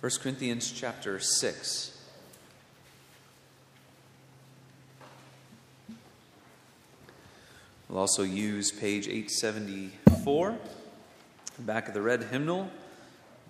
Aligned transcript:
1 0.00 0.10
Corinthians 0.22 0.72
chapter 0.72 1.20
6. 1.20 1.98
We'll 7.86 7.98
also 7.98 8.22
use 8.22 8.70
page 8.70 9.08
874, 9.08 10.56
back 11.58 11.88
of 11.88 11.92
the 11.92 12.00
red 12.00 12.22
hymnal. 12.22 12.70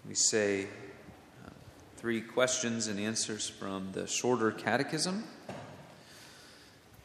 We 0.09 0.17
say 0.17 0.65
uh, 0.65 1.51
three 1.97 2.21
questions 2.21 2.89
and 2.89 2.99
answers 2.99 3.49
from 3.49 3.93
the 3.93 4.09
shorter 4.09 4.51
catechism, 4.51 5.23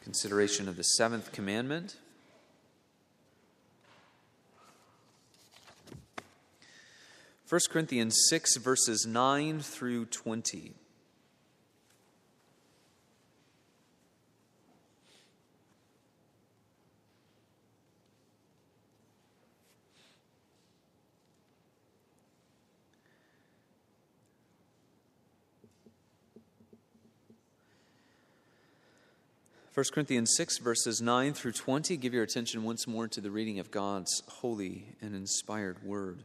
consideration 0.02 0.68
of 0.68 0.76
the 0.76 0.82
seventh 0.82 1.30
commandment. 1.30 1.94
1 7.48 7.60
Corinthians 7.70 8.26
6, 8.28 8.56
verses 8.56 9.06
9 9.06 9.60
through 9.60 10.06
20. 10.06 10.74
First 29.70 29.92
Corinthians 29.92 30.32
6, 30.36 30.58
verses 30.58 31.00
9 31.00 31.32
through 31.32 31.52
20. 31.52 31.96
Give 31.96 32.12
your 32.12 32.24
attention 32.24 32.64
once 32.64 32.88
more 32.88 33.06
to 33.06 33.20
the 33.20 33.30
reading 33.30 33.60
of 33.60 33.70
God's 33.70 34.20
holy 34.26 34.96
and 35.00 35.14
inspired 35.14 35.84
word. 35.84 36.24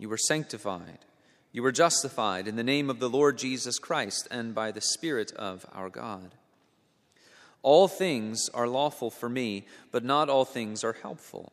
you 0.00 0.08
were 0.08 0.16
sanctified. 0.16 1.00
You 1.52 1.62
were 1.62 1.72
justified 1.72 2.48
in 2.48 2.56
the 2.56 2.64
name 2.64 2.88
of 2.88 3.00
the 3.00 3.10
Lord 3.10 3.36
Jesus 3.36 3.78
Christ 3.78 4.26
and 4.30 4.54
by 4.54 4.70
the 4.70 4.80
Spirit 4.80 5.30
of 5.32 5.66
our 5.72 5.90
God. 5.90 6.34
All 7.62 7.86
things 7.86 8.48
are 8.54 8.66
lawful 8.66 9.10
for 9.10 9.28
me, 9.28 9.66
but 9.92 10.02
not 10.02 10.30
all 10.30 10.46
things 10.46 10.82
are 10.82 10.94
helpful. 10.94 11.52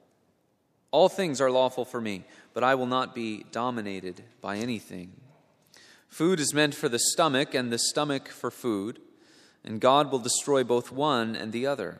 All 0.92 1.10
things 1.10 1.42
are 1.42 1.52
lawful 1.52 1.84
for 1.84 2.00
me, 2.00 2.24
but 2.54 2.64
I 2.64 2.76
will 2.76 2.86
not 2.86 3.14
be 3.14 3.44
dominated 3.52 4.24
by 4.40 4.56
anything. 4.56 5.12
Food 6.08 6.40
is 6.40 6.54
meant 6.54 6.74
for 6.74 6.88
the 6.88 7.00
stomach, 7.00 7.54
and 7.54 7.70
the 7.70 7.78
stomach 7.78 8.30
for 8.30 8.50
food, 8.50 9.00
and 9.66 9.82
God 9.82 10.10
will 10.10 10.20
destroy 10.20 10.64
both 10.64 10.90
one 10.90 11.36
and 11.36 11.52
the 11.52 11.68
other. 11.68 12.00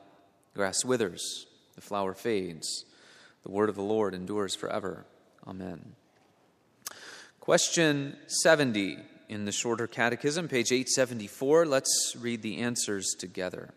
Grass 0.53 0.83
withers, 0.83 1.45
the 1.75 1.81
flower 1.81 2.13
fades. 2.13 2.85
The 3.43 3.51
word 3.51 3.69
of 3.69 3.75
the 3.75 3.81
Lord 3.81 4.13
endures 4.13 4.55
forever. 4.55 5.05
Amen. 5.47 5.93
Question 7.39 8.17
70 8.27 8.99
in 9.29 9.45
the 9.45 9.51
Shorter 9.51 9.87
Catechism, 9.87 10.47
page 10.47 10.71
874. 10.71 11.65
Let's 11.65 12.15
read 12.19 12.41
the 12.41 12.59
answers 12.59 13.15
together. 13.17 13.73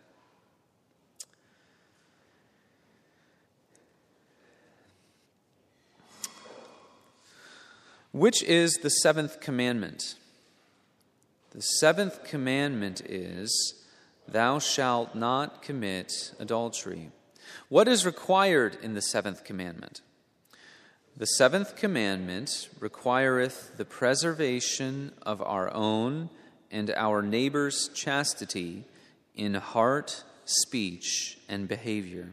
Which 8.12 8.42
is 8.42 8.74
the 8.74 8.90
seventh 8.90 9.40
commandment? 9.40 10.14
The 11.50 11.62
seventh 11.62 12.24
commandment 12.24 13.00
is 13.00 13.74
Thou 14.34 14.58
shalt 14.58 15.14
not 15.14 15.62
commit 15.62 16.34
adultery. 16.40 17.12
What 17.68 17.86
is 17.86 18.04
required 18.04 18.76
in 18.82 18.94
the 18.94 19.00
seventh 19.00 19.44
commandment? 19.44 20.00
The 21.16 21.26
seventh 21.26 21.76
commandment 21.76 22.68
requireth 22.80 23.76
the 23.76 23.84
preservation 23.84 25.12
of 25.22 25.40
our 25.40 25.72
own 25.72 26.30
and 26.72 26.90
our 26.96 27.22
neighbor's 27.22 27.90
chastity 27.94 28.86
in 29.36 29.54
heart, 29.54 30.24
speech, 30.44 31.38
and 31.48 31.68
behavior. 31.68 32.32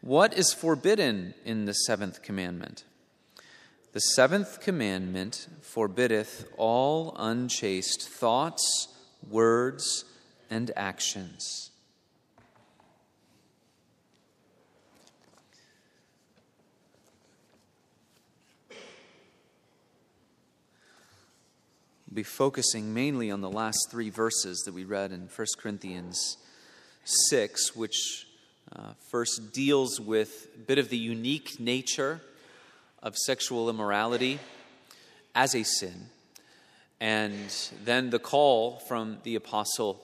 What 0.00 0.32
is 0.32 0.54
forbidden 0.54 1.34
in 1.44 1.66
the 1.66 1.74
seventh 1.74 2.22
commandment? 2.22 2.84
The 3.92 4.00
seventh 4.00 4.62
commandment 4.62 5.48
forbiddeth 5.60 6.48
all 6.56 7.14
unchaste 7.18 8.08
thoughts, 8.08 8.88
words, 9.28 10.06
and 10.50 10.70
actions. 10.76 11.70
We'll 22.08 22.14
be 22.14 22.22
focusing 22.22 22.94
mainly 22.94 23.30
on 23.30 23.40
the 23.40 23.50
last 23.50 23.88
three 23.90 24.10
verses 24.10 24.62
that 24.64 24.72
we 24.72 24.84
read 24.84 25.12
in 25.12 25.28
1 25.34 25.46
Corinthians 25.58 26.38
6, 27.04 27.76
which 27.76 28.26
uh, 28.74 28.92
first 29.10 29.52
deals 29.52 30.00
with 30.00 30.48
a 30.54 30.58
bit 30.58 30.78
of 30.78 30.88
the 30.88 30.96
unique 30.96 31.60
nature 31.60 32.20
of 33.02 33.16
sexual 33.16 33.70
immorality 33.70 34.38
as 35.34 35.54
a 35.54 35.62
sin, 35.62 36.06
and 37.00 37.70
then 37.84 38.10
the 38.10 38.18
call 38.18 38.78
from 38.88 39.18
the 39.22 39.34
apostle 39.34 40.02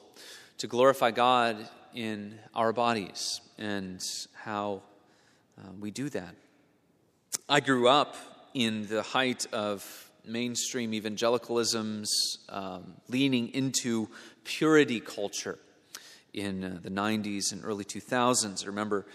to 0.58 0.66
glorify 0.66 1.10
God 1.10 1.56
in 1.94 2.38
our 2.54 2.72
bodies 2.72 3.40
and 3.58 4.00
how 4.34 4.82
uh, 5.58 5.68
we 5.80 5.90
do 5.90 6.08
that. 6.10 6.34
I 7.48 7.60
grew 7.60 7.88
up 7.88 8.16
in 8.54 8.86
the 8.86 9.02
height 9.02 9.46
of 9.52 10.10
mainstream 10.24 10.94
evangelicalism's 10.94 12.38
um, 12.48 12.94
leaning 13.08 13.48
into 13.48 14.08
purity 14.44 15.00
culture 15.00 15.58
in 16.32 16.64
uh, 16.64 16.78
the 16.82 16.90
90s 16.90 17.52
and 17.52 17.64
early 17.64 17.84
2000s. 17.84 18.62
I 18.62 18.66
remember 18.66 19.06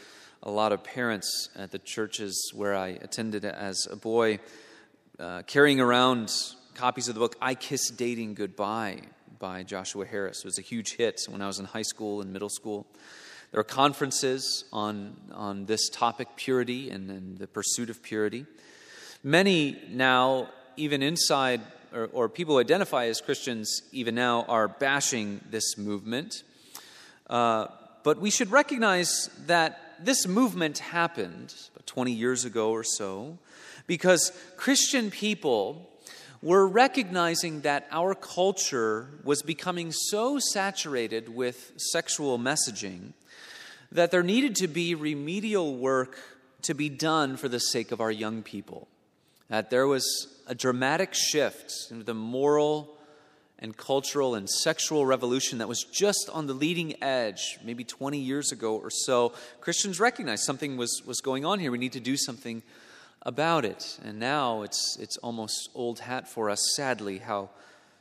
a 0.44 0.52
lot 0.52 0.72
of 0.72 0.84
parents 0.84 1.50
at 1.56 1.72
the 1.72 1.80
churches 1.80 2.52
where 2.54 2.76
I 2.76 2.90
attended 2.90 3.46
as 3.46 3.88
a 3.90 3.96
boy 3.96 4.40
uh, 5.20 5.44
carrying 5.48 5.80
around 5.80 6.32
copies 6.76 7.08
of 7.08 7.16
the 7.16 7.20
book 7.20 7.36
I 7.42 7.56
Kiss 7.56 7.90
Dating 7.90 8.36
Goodbye 8.36 9.02
by 9.40 9.64
Joshua 9.64 10.06
Harris. 10.06 10.40
It 10.40 10.46
was 10.46 10.58
a 10.58 10.62
huge 10.62 10.96
hit 10.96 11.22
when 11.30 11.42
I 11.42 11.48
was 11.48 11.60
in 11.60 11.66
high 11.66 11.84
school 11.84 12.22
and 12.22 12.34
middle 12.34 12.50
school. 12.50 12.88
There 13.52 13.60
are 13.60 13.64
conferences 13.64 14.66
on, 14.74 15.16
on 15.34 15.66
this 15.66 15.90
topic, 15.90 16.30
purity 16.36 16.90
and, 16.90 17.10
and 17.10 17.38
the 17.38 17.48
pursuit 17.48 17.90
of 17.90 18.02
purity. 18.02 18.46
Many 19.24 19.80
now, 19.90 20.50
even 20.76 21.02
inside, 21.02 21.62
or, 21.94 22.10
or 22.14 22.30
people 22.30 22.56
who 22.56 22.60
identify 22.60 23.06
as 23.06 23.22
Christians 23.22 23.82
even 23.92 24.16
now, 24.16 24.44
are 24.44 24.68
bashing 24.68 25.42
this 25.50 25.78
movement. 25.78 26.44
Uh, 27.30 27.68
but 28.04 28.20
we 28.20 28.30
should 28.30 28.52
recognize 28.52 29.30
that 29.46 29.82
this 30.00 30.28
movement 30.28 30.80
happened 30.80 31.54
20 31.86 32.12
years 32.12 32.46
ago 32.46 32.72
or 32.72 32.84
so 32.84 33.38
because 33.88 34.32
Christian 34.58 35.10
people 35.10 35.90
were 36.48 36.66
recognizing 36.66 37.60
that 37.60 37.86
our 37.92 38.16
culture 38.16 39.10
was 39.26 39.42
becoming 39.42 39.92
so 39.92 40.40
saturated 40.40 41.28
with 41.28 41.74
sexual 41.76 42.40
messaging 42.40 43.12
that 43.92 44.12
there 44.12 44.24
needed 44.24 44.56
to 44.56 44.66
be 44.66 44.96
remedial 44.96 45.76
work 45.76 46.18
to 46.62 46.74
be 46.74 46.88
done 46.88 47.36
for 47.36 47.50
the 47.50 47.60
sake 47.60 47.92
of 47.92 48.00
our 48.00 48.10
young 48.10 48.44
people. 48.44 48.88
That 49.50 49.70
there 49.70 49.88
was 49.88 50.40
a 50.48 50.56
dramatic 50.56 51.14
shift 51.14 51.92
in 51.92 52.06
the 52.06 52.14
moral 52.14 52.98
and 53.60 53.76
cultural 53.76 54.34
and 54.34 54.50
sexual 54.50 55.06
revolution 55.06 55.58
that 55.58 55.68
was 55.68 55.84
just 55.84 56.30
on 56.32 56.48
the 56.48 56.54
leading 56.54 57.04
edge, 57.04 57.60
maybe 57.62 57.84
20 57.84 58.20
years 58.20 58.54
ago 58.54 58.78
or 58.78 58.90
so. 58.90 59.34
Christians 59.60 60.00
recognized 60.00 60.44
something 60.46 60.78
was, 60.78 61.04
was 61.06 61.20
going 61.20 61.44
on 61.44 61.60
here. 61.60 61.72
We 61.72 61.78
need 61.78 61.92
to 61.92 62.00
do 62.00 62.16
something 62.16 62.64
about 63.22 63.66
it. 63.66 64.00
And 64.04 64.20
now 64.20 64.62
it's, 64.62 64.98
it's 65.00 65.18
almost 65.18 65.70
old 65.76 66.00
hat 66.00 66.28
for 66.28 66.50
us, 66.50 66.60
sadly, 66.76 67.20
how 67.20 67.50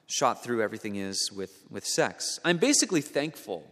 shot 0.06 0.42
through 0.42 0.62
everything 0.62 0.96
is 0.96 1.30
with, 1.34 1.64
with 1.70 1.84
sex. 1.84 2.38
I'm 2.44 2.58
basically 2.58 3.00
thankful 3.00 3.64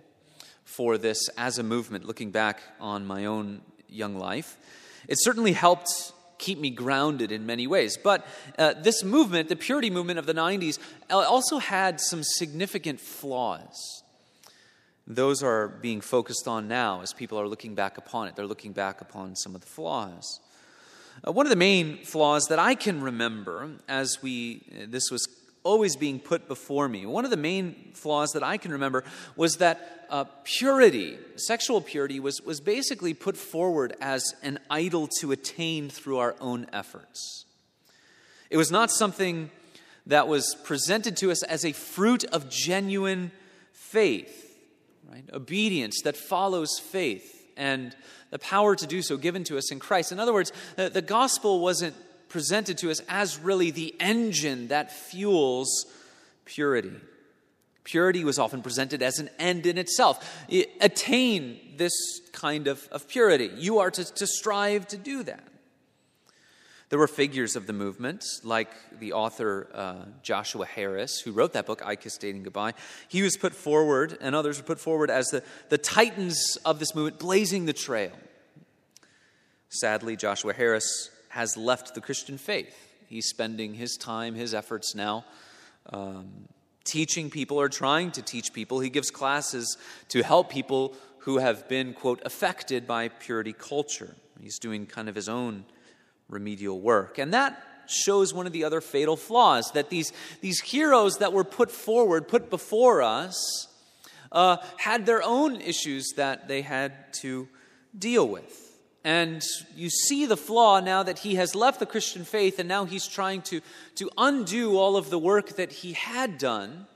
for 0.64 0.98
this 0.98 1.28
as 1.36 1.58
a 1.58 1.62
movement, 1.62 2.04
looking 2.04 2.30
back 2.30 2.60
on 2.80 3.06
my 3.06 3.26
own 3.26 3.60
young 3.88 4.16
life. 4.16 4.56
It 5.06 5.18
certainly 5.20 5.52
helped 5.52 6.12
keep 6.38 6.58
me 6.58 6.70
grounded 6.70 7.30
in 7.30 7.46
many 7.46 7.66
ways. 7.66 7.96
But 7.96 8.26
uh, 8.58 8.74
this 8.74 9.04
movement, 9.04 9.48
the 9.48 9.56
purity 9.56 9.90
movement 9.90 10.18
of 10.18 10.26
the 10.26 10.34
90s, 10.34 10.78
uh, 11.10 11.18
also 11.18 11.58
had 11.58 12.00
some 12.00 12.22
significant 12.22 13.00
flaws. 13.00 14.02
Those 15.06 15.42
are 15.42 15.68
being 15.68 16.00
focused 16.00 16.48
on 16.48 16.66
now 16.66 17.02
as 17.02 17.12
people 17.12 17.38
are 17.38 17.46
looking 17.46 17.74
back 17.74 17.98
upon 17.98 18.28
it. 18.28 18.36
They're 18.36 18.46
looking 18.46 18.72
back 18.72 19.00
upon 19.00 19.36
some 19.36 19.54
of 19.54 19.60
the 19.60 19.66
flaws. 19.66 20.40
Uh, 21.26 21.32
one 21.32 21.46
of 21.46 21.50
the 21.50 21.56
main 21.56 21.98
flaws 22.04 22.46
that 22.48 22.58
I 22.58 22.74
can 22.74 23.00
remember 23.00 23.70
as 23.88 24.18
we, 24.22 24.62
uh, 24.72 24.86
this 24.88 25.10
was 25.10 25.26
always 25.62 25.96
being 25.96 26.20
put 26.20 26.46
before 26.48 26.88
me, 26.88 27.06
one 27.06 27.24
of 27.24 27.30
the 27.30 27.36
main 27.38 27.92
flaws 27.94 28.32
that 28.32 28.42
I 28.42 28.58
can 28.58 28.72
remember 28.72 29.04
was 29.34 29.56
that 29.56 30.06
uh, 30.10 30.24
purity, 30.44 31.16
sexual 31.36 31.80
purity, 31.80 32.20
was, 32.20 32.42
was 32.42 32.60
basically 32.60 33.14
put 33.14 33.36
forward 33.36 33.96
as 34.00 34.34
an 34.42 34.58
idol 34.68 35.08
to 35.20 35.32
attain 35.32 35.88
through 35.88 36.18
our 36.18 36.36
own 36.40 36.66
efforts. 36.72 37.46
It 38.50 38.58
was 38.58 38.70
not 38.70 38.90
something 38.90 39.50
that 40.06 40.28
was 40.28 40.54
presented 40.64 41.16
to 41.18 41.30
us 41.30 41.42
as 41.42 41.64
a 41.64 41.72
fruit 41.72 42.24
of 42.24 42.50
genuine 42.50 43.32
faith, 43.72 44.54
right? 45.10 45.24
Obedience 45.32 46.02
that 46.04 46.16
follows 46.16 46.78
faith 46.78 47.34
and 47.56 47.96
the 48.34 48.38
power 48.40 48.74
to 48.74 48.84
do 48.88 49.00
so 49.00 49.16
given 49.16 49.44
to 49.44 49.56
us 49.56 49.70
in 49.70 49.78
Christ. 49.78 50.10
In 50.10 50.18
other 50.18 50.32
words, 50.32 50.50
the, 50.74 50.88
the 50.88 51.00
gospel 51.00 51.60
wasn't 51.60 51.94
presented 52.28 52.78
to 52.78 52.90
us 52.90 53.00
as 53.08 53.38
really 53.38 53.70
the 53.70 53.94
engine 54.00 54.66
that 54.68 54.90
fuels 54.90 55.86
purity. 56.44 56.90
Purity 57.84 58.24
was 58.24 58.40
often 58.40 58.60
presented 58.60 59.02
as 59.02 59.20
an 59.20 59.30
end 59.38 59.66
in 59.66 59.78
itself. 59.78 60.44
It, 60.48 60.68
attain 60.80 61.60
this 61.76 61.92
kind 62.32 62.66
of, 62.66 62.88
of 62.90 63.06
purity. 63.06 63.52
You 63.54 63.78
are 63.78 63.92
to, 63.92 64.04
to 64.14 64.26
strive 64.26 64.88
to 64.88 64.96
do 64.96 65.22
that. 65.22 65.44
There 66.88 66.98
were 66.98 67.06
figures 67.06 67.54
of 67.54 67.68
the 67.68 67.72
movement, 67.72 68.24
like 68.42 68.70
the 68.98 69.12
author 69.12 69.68
uh, 69.72 69.94
Joshua 70.24 70.66
Harris, 70.66 71.20
who 71.20 71.30
wrote 71.30 71.52
that 71.52 71.66
book, 71.66 71.82
I 71.86 71.94
Kissed 71.94 72.20
Dating 72.20 72.42
Goodbye. 72.42 72.74
He 73.08 73.22
was 73.22 73.36
put 73.36 73.54
forward, 73.54 74.18
and 74.20 74.34
others 74.34 74.58
were 74.58 74.66
put 74.66 74.80
forward 74.80 75.08
as 75.08 75.28
the, 75.28 75.44
the 75.68 75.78
titans 75.78 76.58
of 76.64 76.80
this 76.80 76.96
movement, 76.96 77.20
blazing 77.20 77.66
the 77.66 77.72
trail. 77.72 78.10
Sadly, 79.74 80.14
Joshua 80.14 80.52
Harris 80.52 81.10
has 81.30 81.56
left 81.56 81.96
the 81.96 82.00
Christian 82.00 82.38
faith. 82.38 82.76
He's 83.08 83.26
spending 83.26 83.74
his 83.74 83.96
time, 83.96 84.36
his 84.36 84.54
efforts 84.54 84.94
now, 84.94 85.24
um, 85.92 86.48
teaching 86.84 87.28
people 87.28 87.60
or 87.60 87.68
trying 87.68 88.12
to 88.12 88.22
teach 88.22 88.52
people. 88.52 88.78
He 88.78 88.88
gives 88.88 89.10
classes 89.10 89.76
to 90.10 90.22
help 90.22 90.48
people 90.48 90.94
who 91.18 91.38
have 91.38 91.68
been, 91.68 91.92
quote, 91.92 92.22
affected 92.24 92.86
by 92.86 93.08
purity 93.08 93.52
culture. 93.52 94.14
He's 94.40 94.60
doing 94.60 94.86
kind 94.86 95.08
of 95.08 95.16
his 95.16 95.28
own 95.28 95.64
remedial 96.28 96.80
work. 96.80 97.18
And 97.18 97.34
that 97.34 97.60
shows 97.86 98.32
one 98.32 98.46
of 98.46 98.52
the 98.52 98.62
other 98.62 98.80
fatal 98.80 99.16
flaws 99.16 99.72
that 99.72 99.90
these, 99.90 100.12
these 100.40 100.60
heroes 100.60 101.16
that 101.16 101.32
were 101.32 101.44
put 101.44 101.72
forward, 101.72 102.28
put 102.28 102.48
before 102.48 103.02
us, 103.02 103.66
uh, 104.30 104.58
had 104.76 105.04
their 105.04 105.22
own 105.22 105.60
issues 105.60 106.12
that 106.16 106.46
they 106.46 106.62
had 106.62 107.12
to 107.14 107.48
deal 107.98 108.28
with. 108.28 108.73
And 109.04 109.42
you 109.76 109.90
see 109.90 110.24
the 110.24 110.36
flaw 110.36 110.80
now 110.80 111.02
that 111.02 111.18
he 111.20 111.34
has 111.34 111.54
left 111.54 111.78
the 111.78 111.86
Christian 111.86 112.24
faith 112.24 112.58
and 112.58 112.66
now 112.66 112.86
he's 112.86 113.06
trying 113.06 113.42
to, 113.42 113.60
to 113.96 114.10
undo 114.16 114.78
all 114.78 114.96
of 114.96 115.10
the 115.10 115.18
work 115.18 115.56
that 115.56 115.70
he 115.70 115.92
had 115.92 116.38
done. 116.38 116.86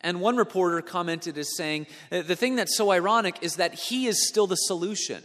And 0.00 0.20
one 0.20 0.36
reporter 0.36 0.80
commented 0.80 1.36
as 1.36 1.56
saying, 1.56 1.86
The 2.10 2.36
thing 2.36 2.54
that's 2.54 2.76
so 2.76 2.92
ironic 2.92 3.36
is 3.42 3.56
that 3.56 3.74
he 3.74 4.06
is 4.06 4.28
still 4.28 4.46
the 4.46 4.54
solution. 4.56 5.22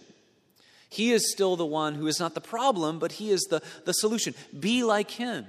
He 0.89 1.11
is 1.11 1.31
still 1.31 1.55
the 1.55 1.65
one 1.65 1.95
who 1.95 2.07
is 2.07 2.19
not 2.19 2.33
the 2.33 2.41
problem, 2.41 2.99
but 2.99 3.13
he 3.13 3.29
is 3.29 3.41
the, 3.43 3.61
the 3.85 3.93
solution. 3.93 4.33
Be 4.57 4.83
like 4.83 5.11
him. 5.11 5.45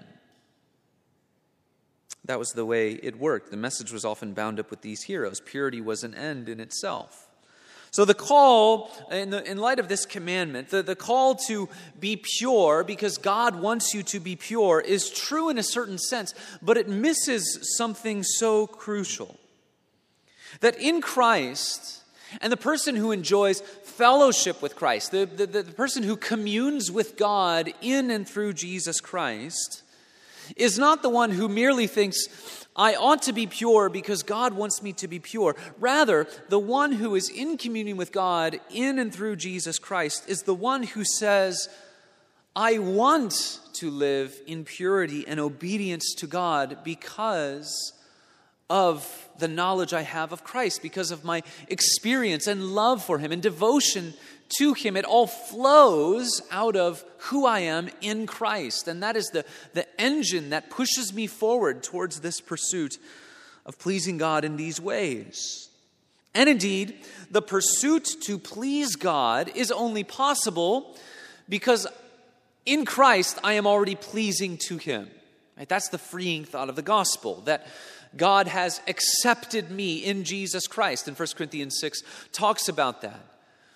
That 2.26 2.38
was 2.38 2.50
the 2.50 2.66
way 2.66 2.92
it 2.92 3.18
worked. 3.18 3.50
The 3.50 3.56
message 3.56 3.92
was 3.92 4.04
often 4.04 4.34
bound 4.34 4.60
up 4.60 4.70
with 4.70 4.82
these 4.82 5.04
heroes. 5.04 5.40
Purity 5.40 5.80
was 5.80 6.04
an 6.04 6.14
end 6.14 6.48
in 6.48 6.60
itself. 6.60 7.25
So, 7.96 8.04
the 8.04 8.12
call, 8.12 8.90
in, 9.10 9.30
the, 9.30 9.42
in 9.50 9.56
light 9.56 9.78
of 9.78 9.88
this 9.88 10.04
commandment, 10.04 10.68
the, 10.68 10.82
the 10.82 10.94
call 10.94 11.34
to 11.46 11.66
be 11.98 12.18
pure 12.18 12.84
because 12.84 13.16
God 13.16 13.58
wants 13.58 13.94
you 13.94 14.02
to 14.02 14.20
be 14.20 14.36
pure 14.36 14.82
is 14.82 15.08
true 15.08 15.48
in 15.48 15.56
a 15.56 15.62
certain 15.62 15.96
sense, 15.96 16.34
but 16.60 16.76
it 16.76 16.90
misses 16.90 17.74
something 17.78 18.22
so 18.22 18.66
crucial. 18.66 19.34
That 20.60 20.78
in 20.78 21.00
Christ, 21.00 22.02
and 22.42 22.52
the 22.52 22.58
person 22.58 22.96
who 22.96 23.12
enjoys 23.12 23.62
fellowship 23.62 24.60
with 24.60 24.76
Christ, 24.76 25.12
the, 25.12 25.24
the, 25.24 25.46
the, 25.46 25.64
person 25.64 26.02
who 26.02 26.18
communes 26.18 26.90
with 26.90 27.16
God 27.16 27.72
in 27.80 28.10
and 28.10 28.28
through 28.28 28.52
Jesus 28.52 29.00
Christ, 29.00 29.82
is 30.54 30.78
not 30.78 31.02
the 31.02 31.08
one 31.08 31.30
who 31.30 31.48
merely 31.48 31.86
thinks, 31.86 32.28
I 32.76 32.94
ought 32.94 33.22
to 33.22 33.32
be 33.32 33.46
pure 33.46 33.88
because 33.88 34.22
God 34.22 34.52
wants 34.52 34.82
me 34.82 34.92
to 34.94 35.08
be 35.08 35.18
pure. 35.18 35.56
Rather, 35.80 36.26
the 36.48 36.58
one 36.58 36.92
who 36.92 37.14
is 37.14 37.30
in 37.30 37.56
communion 37.56 37.96
with 37.96 38.12
God 38.12 38.60
in 38.70 38.98
and 38.98 39.12
through 39.12 39.36
Jesus 39.36 39.78
Christ 39.78 40.28
is 40.28 40.42
the 40.42 40.54
one 40.54 40.82
who 40.82 41.04
says, 41.04 41.68
I 42.54 42.78
want 42.78 43.60
to 43.74 43.90
live 43.90 44.38
in 44.46 44.64
purity 44.64 45.26
and 45.26 45.40
obedience 45.40 46.14
to 46.18 46.26
God 46.26 46.78
because 46.84 47.92
of 48.68 49.25
the 49.38 49.48
knowledge 49.48 49.92
I 49.92 50.02
have 50.02 50.32
of 50.32 50.44
Christ, 50.44 50.82
because 50.82 51.10
of 51.10 51.24
my 51.24 51.42
experience 51.68 52.46
and 52.46 52.74
love 52.74 53.04
for 53.04 53.18
Him 53.18 53.32
and 53.32 53.42
devotion 53.42 54.14
to 54.58 54.72
Him. 54.74 54.96
It 54.96 55.04
all 55.04 55.26
flows 55.26 56.42
out 56.50 56.76
of 56.76 57.04
who 57.18 57.46
I 57.46 57.60
am 57.60 57.90
in 58.00 58.26
Christ. 58.26 58.88
And 58.88 59.02
that 59.02 59.16
is 59.16 59.26
the, 59.26 59.44
the 59.74 59.86
engine 60.00 60.50
that 60.50 60.70
pushes 60.70 61.12
me 61.12 61.26
forward 61.26 61.82
towards 61.82 62.20
this 62.20 62.40
pursuit 62.40 62.98
of 63.64 63.78
pleasing 63.78 64.18
God 64.18 64.44
in 64.44 64.56
these 64.56 64.80
ways. 64.80 65.68
And 66.34 66.48
indeed, 66.48 66.94
the 67.30 67.42
pursuit 67.42 68.08
to 68.22 68.38
please 68.38 68.94
God 68.94 69.50
is 69.54 69.72
only 69.72 70.04
possible 70.04 70.96
because 71.48 71.86
in 72.66 72.84
Christ 72.84 73.38
I 73.42 73.54
am 73.54 73.66
already 73.66 73.94
pleasing 73.94 74.58
to 74.68 74.76
Him. 74.76 75.08
Right? 75.56 75.68
That's 75.68 75.88
the 75.88 75.98
freeing 75.98 76.44
thought 76.44 76.68
of 76.68 76.76
the 76.76 76.82
gospel 76.82 77.40
that 77.46 77.66
God 78.16 78.46
has 78.48 78.80
accepted 78.86 79.70
me 79.70 79.96
in 79.98 80.24
Jesus 80.24 80.66
Christ. 80.66 81.08
And 81.08 81.18
1 81.18 81.28
Corinthians 81.36 81.78
6 81.80 82.02
talks 82.32 82.68
about 82.68 83.02
that. 83.02 83.20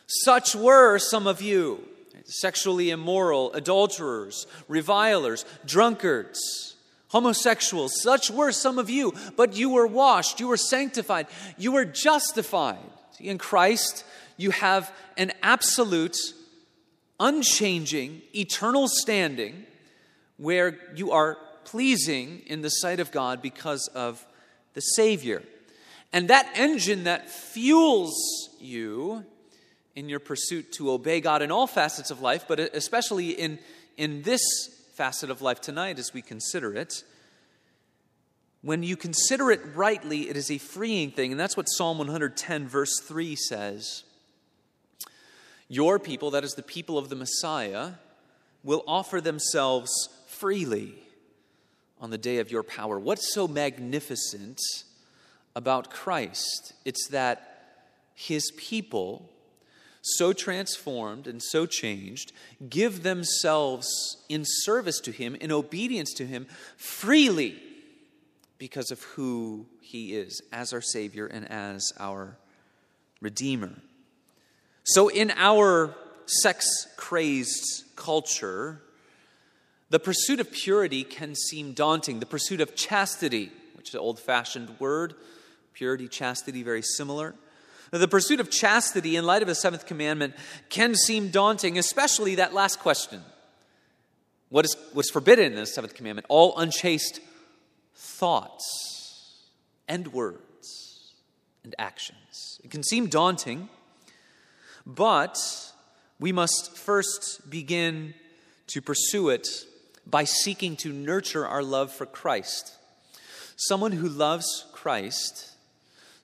Such 0.06 0.54
were 0.54 0.98
some 0.98 1.26
of 1.26 1.40
you 1.40 1.86
sexually 2.24 2.90
immoral, 2.90 3.52
adulterers, 3.52 4.46
revilers, 4.68 5.44
drunkards, 5.64 6.76
homosexuals. 7.08 8.00
Such 8.02 8.30
were 8.30 8.52
some 8.52 8.78
of 8.78 8.88
you, 8.88 9.14
but 9.36 9.56
you 9.56 9.70
were 9.70 9.86
washed, 9.86 10.40
you 10.40 10.48
were 10.48 10.56
sanctified, 10.56 11.26
you 11.58 11.72
were 11.72 11.84
justified. 11.84 12.78
In 13.18 13.36
Christ, 13.36 14.04
you 14.36 14.50
have 14.52 14.92
an 15.16 15.32
absolute, 15.42 16.16
unchanging, 17.18 18.22
eternal 18.34 18.88
standing 18.88 19.66
where 20.36 20.78
you 20.94 21.10
are 21.10 21.36
pleasing 21.64 22.42
in 22.46 22.62
the 22.62 22.68
sight 22.68 23.00
of 23.00 23.12
God 23.12 23.42
because 23.42 23.88
of 23.94 24.24
the 24.74 24.80
Savior. 24.80 25.42
And 26.12 26.28
that 26.28 26.50
engine 26.54 27.04
that 27.04 27.30
fuels 27.30 28.50
you 28.60 29.24
in 29.94 30.08
your 30.08 30.20
pursuit 30.20 30.72
to 30.72 30.90
obey 30.90 31.20
God 31.20 31.42
in 31.42 31.50
all 31.50 31.66
facets 31.66 32.10
of 32.10 32.20
life, 32.20 32.44
but 32.48 32.58
especially 32.60 33.30
in, 33.30 33.58
in 33.96 34.22
this 34.22 34.42
facet 34.94 35.30
of 35.30 35.42
life 35.42 35.60
tonight 35.60 35.98
as 35.98 36.12
we 36.12 36.22
consider 36.22 36.74
it. 36.74 37.04
When 38.62 38.82
you 38.82 38.96
consider 38.96 39.50
it 39.50 39.60
rightly, 39.74 40.28
it 40.28 40.36
is 40.36 40.50
a 40.50 40.58
freeing 40.58 41.10
thing. 41.10 41.30
And 41.30 41.40
that's 41.40 41.56
what 41.56 41.66
Psalm 41.66 41.98
110, 41.98 42.68
verse 42.68 43.00
3 43.00 43.36
says. 43.36 44.04
Your 45.68 45.98
people, 45.98 46.32
that 46.32 46.44
is 46.44 46.54
the 46.54 46.62
people 46.62 46.98
of 46.98 47.08
the 47.08 47.16
Messiah, 47.16 47.92
will 48.62 48.84
offer 48.86 49.20
themselves 49.20 49.90
freely 50.26 50.94
on 52.00 52.10
the 52.10 52.18
day 52.18 52.38
of 52.38 52.50
your 52.50 52.62
power. 52.62 52.98
What's 52.98 53.34
so 53.34 53.46
magnificent 53.46 54.58
about 55.54 55.90
Christ? 55.90 56.72
It's 56.84 57.08
that 57.08 57.50
his 58.14 58.50
people, 58.56 59.30
so 60.02 60.32
transformed 60.32 61.26
and 61.26 61.42
so 61.42 61.66
changed, 61.66 62.32
give 62.68 63.02
themselves 63.02 63.88
in 64.28 64.44
service 64.44 64.98
to 65.00 65.12
him, 65.12 65.34
in 65.36 65.52
obedience 65.52 66.12
to 66.14 66.26
him, 66.26 66.46
freely 66.76 67.56
because 68.58 68.90
of 68.90 69.02
who 69.02 69.66
he 69.80 70.14
is 70.14 70.40
as 70.52 70.72
our 70.72 70.82
Savior 70.82 71.26
and 71.26 71.50
as 71.50 71.92
our 71.98 72.36
Redeemer. 73.20 73.72
So, 74.84 75.08
in 75.08 75.30
our 75.36 75.94
sex 76.26 76.86
crazed 76.96 77.84
culture, 77.96 78.80
the 79.90 79.98
pursuit 79.98 80.38
of 80.38 80.52
purity 80.52 81.02
can 81.02 81.34
seem 81.34 81.72
daunting. 81.72 82.20
The 82.20 82.26
pursuit 82.26 82.60
of 82.60 82.76
chastity, 82.76 83.50
which 83.74 83.88
is 83.88 83.94
an 83.94 84.00
old 84.00 84.20
fashioned 84.20 84.78
word, 84.78 85.14
purity, 85.74 86.06
chastity, 86.08 86.62
very 86.62 86.82
similar. 86.82 87.34
The 87.90 88.06
pursuit 88.06 88.38
of 88.38 88.50
chastity 88.50 89.16
in 89.16 89.26
light 89.26 89.42
of 89.42 89.48
the 89.48 89.54
seventh 89.54 89.86
commandment 89.86 90.34
can 90.68 90.94
seem 90.94 91.30
daunting, 91.30 91.76
especially 91.76 92.36
that 92.36 92.54
last 92.54 92.78
question. 92.78 93.22
What 94.48 94.64
is 94.64 94.76
what's 94.92 95.10
forbidden 95.10 95.52
in 95.52 95.58
the 95.58 95.66
seventh 95.66 95.94
commandment? 95.94 96.26
All 96.28 96.56
unchaste 96.56 97.20
thoughts 97.96 99.48
and 99.88 100.12
words 100.12 101.14
and 101.64 101.74
actions. 101.80 102.60
It 102.62 102.70
can 102.70 102.84
seem 102.84 103.08
daunting, 103.08 103.68
but 104.86 105.36
we 106.20 106.30
must 106.30 106.76
first 106.76 107.50
begin 107.50 108.14
to 108.68 108.80
pursue 108.80 109.30
it 109.30 109.48
by 110.10 110.24
seeking 110.24 110.76
to 110.76 110.92
nurture 110.92 111.46
our 111.46 111.62
love 111.62 111.92
for 111.92 112.06
Christ. 112.06 112.74
Someone 113.56 113.92
who 113.92 114.08
loves 114.08 114.66
Christ, 114.72 115.50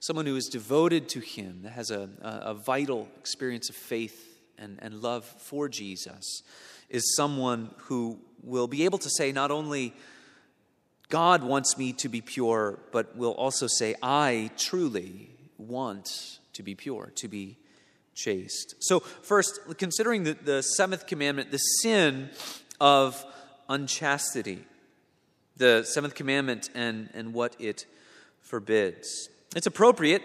someone 0.00 0.26
who 0.26 0.36
is 0.36 0.46
devoted 0.46 1.08
to 1.10 1.20
Him, 1.20 1.60
that 1.62 1.72
has 1.72 1.90
a, 1.90 2.08
a, 2.22 2.54
vital 2.54 3.08
experience 3.18 3.68
of 3.68 3.76
faith 3.76 4.38
and, 4.58 4.78
and 4.80 5.02
love 5.02 5.24
for 5.24 5.68
Jesus, 5.68 6.42
is 6.88 7.14
someone 7.14 7.70
who 7.76 8.18
will 8.42 8.66
be 8.66 8.84
able 8.84 8.98
to 8.98 9.10
say 9.10 9.32
not 9.32 9.50
only, 9.50 9.94
God 11.08 11.44
wants 11.44 11.76
me 11.76 11.92
to 11.94 12.08
be 12.08 12.20
pure, 12.20 12.78
but 12.90 13.16
will 13.16 13.32
also 13.32 13.66
say, 13.66 13.94
I 14.02 14.50
truly 14.56 15.30
want 15.58 16.08
to 16.54 16.62
be 16.62 16.74
pure, 16.74 17.12
to 17.16 17.28
be 17.28 17.58
chaste. 18.14 18.74
So, 18.80 19.00
first, 19.00 19.60
considering 19.78 20.24
the, 20.24 20.34
the 20.34 20.62
seventh 20.62 21.06
commandment, 21.06 21.50
the 21.50 21.58
sin 21.58 22.30
of 22.80 23.24
unchastity, 23.68 24.64
the 25.56 25.85
seventh 25.85 26.14
commandment 26.14 26.70
and, 26.75 27.08
and 27.14 27.32
what 27.32 27.56
it 27.58 27.87
forbids. 28.40 29.28
It's 29.54 29.66
appropriate 29.66 30.23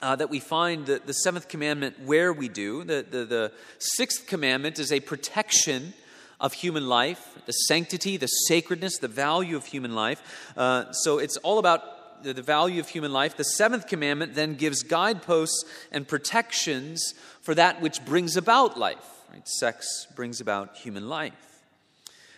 uh, 0.00 0.16
that 0.16 0.30
we 0.30 0.40
find 0.40 0.86
the, 0.86 1.00
the 1.04 1.12
seventh 1.12 1.48
commandment 1.48 2.00
where 2.00 2.32
we 2.32 2.48
do. 2.48 2.84
The, 2.84 3.06
the, 3.08 3.24
the 3.24 3.52
sixth 3.78 4.26
commandment 4.26 4.78
is 4.78 4.92
a 4.92 5.00
protection 5.00 5.94
of 6.40 6.52
human 6.52 6.88
life, 6.88 7.38
the 7.46 7.52
sanctity, 7.52 8.16
the 8.16 8.26
sacredness, 8.26 8.98
the 8.98 9.08
value 9.08 9.56
of 9.56 9.64
human 9.64 9.94
life. 9.94 10.52
Uh, 10.56 10.90
so 10.92 11.18
it's 11.18 11.36
all 11.38 11.58
about 11.58 12.24
the, 12.24 12.34
value 12.34 12.80
of 12.80 12.88
human 12.88 13.12
life. 13.12 13.36
The 13.36 13.44
seventh 13.44 13.86
commandment 13.86 14.34
then 14.34 14.54
gives 14.54 14.82
guideposts 14.82 15.64
and 15.90 16.06
protections 16.06 17.14
for 17.40 17.54
that 17.54 17.80
which 17.80 18.04
brings 18.04 18.36
about 18.36 18.78
life. 18.78 19.04
Right? 19.32 19.46
Sex 19.48 20.06
brings 20.14 20.40
about 20.40 20.76
human 20.76 21.08
life. 21.08 21.51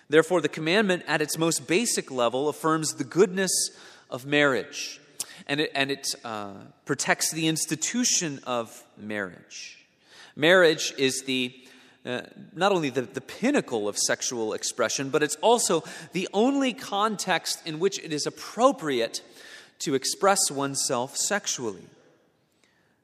Therefore, 0.08 0.40
the 0.40 0.49
commandment 0.49 1.02
at 1.06 1.23
its 1.23 1.38
most 1.38 1.66
basic 1.66 2.11
level 2.11 2.49
affirms 2.49 2.94
the 2.94 3.04
goodness 3.04 3.70
of 4.11 4.26
marriage 4.26 5.00
and 5.46 5.61
it, 5.61 5.70
and 5.75 5.90
it 5.90 6.14
uh, 6.25 6.52
protects 6.84 7.32
the 7.32 7.49
institution 7.49 8.40
of 8.46 8.82
marriage. 8.96 9.78
Marriage 10.37 10.92
is 10.99 11.23
the 11.23 11.54
uh, 12.06 12.20
not 12.54 12.70
only 12.70 12.90
the, 12.90 13.02
the 13.02 13.20
pinnacle 13.20 13.88
of 13.88 13.96
sexual 13.96 14.52
expression, 14.52 15.08
but 15.08 15.23
it's 15.23 15.37
also 15.37 15.82
the 16.12 16.28
only 16.34 16.75
context 16.75 17.66
in 17.66 17.78
which 17.78 17.99
it 18.00 18.12
is 18.12 18.26
appropriate 18.26 19.23
to 19.78 19.94
express 19.94 20.50
oneself 20.50 21.16
sexually. 21.16 21.87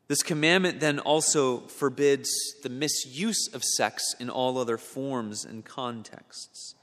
This 0.09 0.23
commandment 0.23 0.81
then 0.81 0.99
also 0.99 1.61
forbids 1.61 2.31
the 2.63 2.69
misuse 2.69 3.49
of 3.55 3.65
sex 3.65 4.15
in 4.21 4.29
all 4.29 4.59
other 4.59 4.77
forms 4.77 5.47
and 5.47 5.65
contexts. 5.65 6.75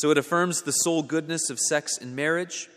So 0.00 0.10
it 0.10 0.16
affirms 0.16 0.62
the 0.62 0.72
sole 0.72 1.02
goodness 1.02 1.50
of 1.50 1.58
sex 1.58 1.98
in 1.98 2.14
marriage, 2.14 2.70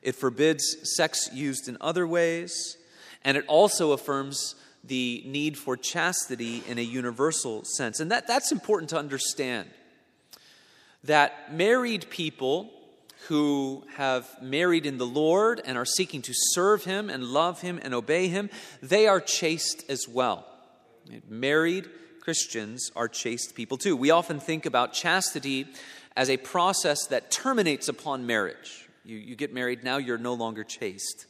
it 0.00 0.14
forbids 0.14 0.64
sex 0.96 1.28
used 1.30 1.68
in 1.68 1.76
other 1.82 2.06
ways, 2.06 2.78
and 3.22 3.36
it 3.36 3.44
also 3.46 3.92
affirms 3.92 4.54
the 4.82 5.22
need 5.26 5.58
for 5.58 5.76
chastity 5.76 6.62
in 6.66 6.78
a 6.78 6.82
universal 6.82 7.62
sense. 7.64 8.00
And 8.00 8.10
that, 8.10 8.26
that's 8.26 8.52
important 8.52 8.88
to 8.88 8.98
understand. 8.98 9.68
That 11.04 11.52
married 11.52 12.08
people 12.08 12.70
who 13.28 13.84
have 13.96 14.26
married 14.40 14.86
in 14.86 14.96
the 14.96 15.06
Lord 15.06 15.60
and 15.62 15.76
are 15.76 15.84
seeking 15.84 16.22
to 16.22 16.32
serve 16.32 16.84
Him 16.84 17.10
and 17.10 17.22
love 17.22 17.60
Him 17.60 17.78
and 17.82 17.92
obey 17.92 18.28
Him, 18.28 18.48
they 18.80 19.06
are 19.06 19.20
chaste 19.20 19.84
as 19.90 20.08
well. 20.08 20.46
Married 21.28 21.86
Christians 22.26 22.90
are 22.96 23.08
chaste 23.08 23.54
people 23.54 23.76
too. 23.76 23.94
We 23.94 24.10
often 24.10 24.40
think 24.40 24.64
about 24.64 24.94
chastity 24.94 25.66
as 26.16 26.30
a 26.30 26.36
process 26.38 27.06
that 27.08 27.30
terminates 27.30 27.88
upon 27.88 28.26
marriage. 28.26 28.88
You, 29.04 29.18
you 29.18 29.36
get 29.36 29.52
married, 29.52 29.84
now 29.84 29.98
you're 29.98 30.18
no 30.18 30.34
longer 30.34 30.64
chaste. 30.64 31.26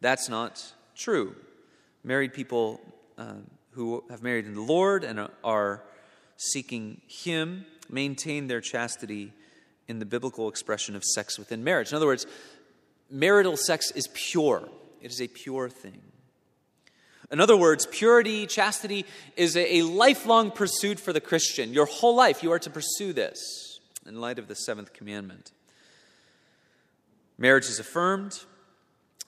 That's 0.00 0.28
not 0.28 0.62
true 0.94 1.34
married 2.02 2.32
people 2.32 2.80
uh, 3.18 3.34
who 3.72 4.02
have 4.10 4.22
married 4.22 4.46
in 4.46 4.54
the 4.54 4.62
Lord 4.62 5.04
and 5.04 5.28
are 5.44 5.82
seeking 6.36 7.00
Him 7.06 7.66
maintain 7.88 8.48
their 8.48 8.60
chastity 8.60 9.32
in 9.88 9.98
the 9.98 10.06
biblical 10.06 10.48
expression 10.48 10.96
of 10.96 11.04
sex 11.04 11.38
within 11.38 11.64
marriage. 11.64 11.90
In 11.90 11.96
other 11.96 12.06
words, 12.06 12.26
marital 13.10 13.56
sex 13.56 13.90
is 13.90 14.08
pure, 14.14 14.68
it 15.00 15.10
is 15.10 15.20
a 15.20 15.28
pure 15.28 15.68
thing. 15.68 16.00
In 17.32 17.40
other 17.40 17.56
words, 17.56 17.86
purity, 17.86 18.46
chastity 18.46 19.06
is 19.36 19.56
a, 19.56 19.76
a 19.76 19.82
lifelong 19.82 20.50
pursuit 20.50 20.98
for 20.98 21.12
the 21.12 21.20
Christian. 21.20 21.72
Your 21.72 21.86
whole 21.86 22.16
life, 22.16 22.42
you 22.42 22.50
are 22.50 22.58
to 22.58 22.70
pursue 22.70 23.12
this 23.12 23.69
in 24.10 24.20
light 24.20 24.40
of 24.40 24.48
the 24.48 24.56
seventh 24.56 24.92
commandment. 24.92 25.52
Marriage 27.38 27.66
is 27.66 27.78
affirmed, 27.78 28.40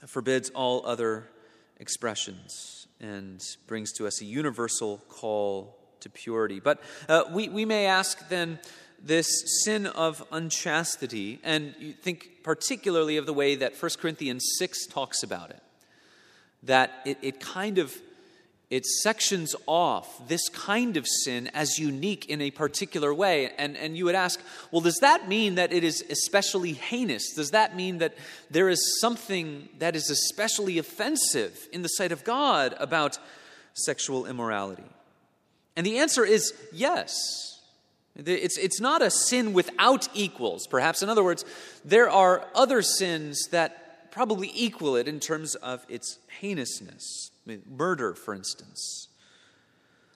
forbids 0.07 0.51
all 0.51 0.85
other 0.85 1.29
expressions 1.79 2.89
and 3.01 3.41
brings 3.69 3.93
to 3.93 4.07
us 4.09 4.21
a 4.21 4.25
universal 4.25 4.99
call 5.09 5.79
to 6.01 6.11
purity. 6.11 6.59
But 6.59 6.83
uh, 7.09 7.23
we, 7.33 7.49
we 7.49 7.65
may 7.65 7.87
ask 7.87 8.29
then 8.29 8.59
this 9.01 9.29
sin 9.65 9.87
of 9.87 10.25
unchastity, 10.33 11.39
and 11.45 11.75
you 11.79 11.93
think 11.93 12.43
particularly 12.43 13.17
of 13.17 13.27
the 13.27 13.33
way 13.33 13.55
that 13.55 13.81
1 13.81 13.91
Corinthians 14.01 14.45
6 14.59 14.87
talks 14.87 15.23
about 15.23 15.51
it, 15.51 15.62
that 16.65 16.91
it, 17.05 17.19
it 17.23 17.41
kind 17.41 17.79
of 17.79 17.97
it 18.73 18.87
sections 18.87 19.55
off 19.67 20.26
this 20.29 20.49
kind 20.49 20.97
of 20.97 21.07
sin 21.07 21.50
as 21.52 21.79
unique 21.79 22.25
in 22.31 22.41
a 22.41 22.50
particular 22.50 23.12
way. 23.12 23.50
And, 23.59 23.76
and 23.76 23.99
you 23.99 24.07
would 24.07 24.14
ask, 24.14 24.41
well, 24.71 24.81
does 24.81 24.97
that 25.02 25.29
mean 25.29 25.57
that 25.57 25.75
it 25.75 25.85
is 25.85 26.02
especially 26.09 26.73
heinous? 26.73 27.35
Does 27.35 27.50
that 27.50 27.76
mean 27.76 27.99
that 27.99 28.14
there 28.50 28.71
is 28.71 28.99
something 28.99 29.69
that 29.79 29.95
is 29.95 30.09
especially 30.09 30.79
offensive 30.79 31.69
in 31.71 31.83
the 31.83 31.88
sight 31.88 32.12
of 32.12 32.25
God 32.25 32.75
about 32.79 33.19
sexual 33.75 34.25
immorality? 34.25 34.88
And 35.76 35.85
the 35.85 35.99
answer 35.99 36.25
is 36.25 36.55
yes. 36.73 37.61
It's, 38.17 38.57
it's 38.57 38.81
not 38.81 39.02
a 39.02 39.11
sin 39.11 39.52
without 39.52 40.09
equals, 40.14 40.67
perhaps. 40.67 41.02
In 41.02 41.11
other 41.11 41.23
words, 41.23 41.45
there 41.85 42.09
are 42.09 42.47
other 42.55 42.81
sins 42.81 43.49
that 43.50 44.11
probably 44.12 44.50
equal 44.55 44.97
it 44.97 45.09
in 45.09 45.21
terms 45.21 45.57
of 45.57 45.85
its 45.91 46.19
heinousness 46.41 47.32
murder, 47.69 48.15
for 48.15 48.35
instance. 48.35 49.09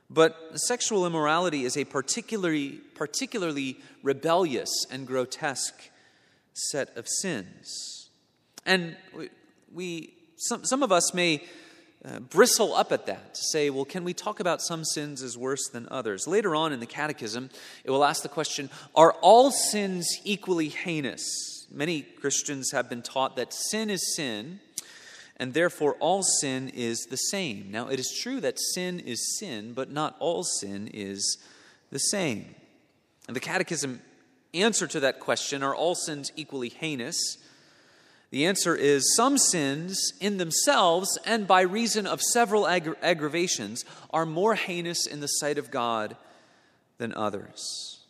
But 0.09 0.37
sexual 0.54 1.06
immorality 1.06 1.64
is 1.64 1.76
a 1.76 1.85
particularly, 1.85 2.80
particularly 2.95 3.78
rebellious 4.02 4.71
and 4.90 5.06
grotesque 5.06 5.90
set 6.52 6.97
of 6.97 7.09
sins. 7.09 8.11
And 8.64 8.97
we, 9.73 10.14
some, 10.37 10.64
some 10.64 10.83
of 10.83 10.92
us 10.92 11.12
may 11.12 11.42
uh, 12.04 12.21
bristle 12.21 12.75
up 12.75 12.92
at 12.92 13.06
that 13.06 13.35
to 13.35 13.40
say, 13.50 13.68
well, 13.68 13.85
can 13.85 14.04
we 14.04 14.14
talk 14.14 14.38
about 14.38 14.62
some 14.62 14.85
sins 14.85 15.23
as 15.23 15.37
worse 15.37 15.68
than 15.68 15.88
others? 15.90 16.28
Later 16.28 16.54
on 16.54 16.73
in 16.73 16.78
the 16.78 16.87
Catechism, 16.87 17.50
it 17.85 17.90
will 17.90 18.04
ask 18.04 18.23
the 18.23 18.28
question 18.28 18.71
Are 18.95 19.12
all 19.23 19.50
sins 19.50 20.06
equally 20.25 20.68
heinous? 20.68 21.66
Many 21.71 22.02
Christians 22.02 22.71
have 22.71 22.88
been 22.88 23.02
taught 23.02 23.35
that 23.37 23.52
sin 23.52 23.90
is 23.90 24.14
sin, 24.14 24.61
and 25.36 25.52
therefore 25.52 25.94
all 26.00 26.22
sin 26.22 26.70
is 26.74 27.06
the 27.10 27.16
same. 27.16 27.70
Now, 27.70 27.88
it 27.88 28.00
is 28.00 28.18
true 28.22 28.40
that 28.40 28.58
sin 28.58 29.00
is 29.00 29.38
sin, 29.38 29.72
but 29.74 29.90
not 29.90 30.16
all 30.18 30.42
sin 30.42 30.90
is 30.92 31.38
the 31.90 31.98
same. 31.98 32.54
And 33.26 33.36
the 33.36 33.40
Catechism 33.40 34.00
answer 34.54 34.86
to 34.86 35.00
that 35.00 35.20
question 35.20 35.62
Are 35.62 35.74
all 35.74 35.94
sins 35.94 36.32
equally 36.36 36.70
heinous? 36.70 37.38
The 38.30 38.46
answer 38.46 38.74
is 38.74 39.14
some 39.14 39.38
sins 39.38 40.12
in 40.20 40.38
themselves 40.38 41.16
and 41.24 41.46
by 41.46 41.60
reason 41.60 42.06
of 42.06 42.20
several 42.20 42.64
aggra- 42.64 42.96
aggravations 43.00 43.84
are 44.10 44.26
more 44.26 44.54
heinous 44.54 45.06
in 45.06 45.20
the 45.20 45.28
sight 45.28 45.58
of 45.58 45.70
God 45.70 46.16
than 46.98 47.14
others. 47.14 48.00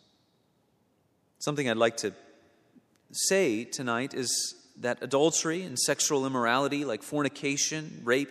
Something 1.39 1.69
I'd 1.69 1.77
like 1.77 1.97
to 1.97 2.13
say 3.11 3.63
tonight 3.63 4.13
is 4.13 4.55
that 4.79 4.99
adultery 5.01 5.63
and 5.63 5.77
sexual 5.77 6.25
immorality, 6.25 6.85
like 6.85 7.01
fornication, 7.03 8.01
rape, 8.03 8.29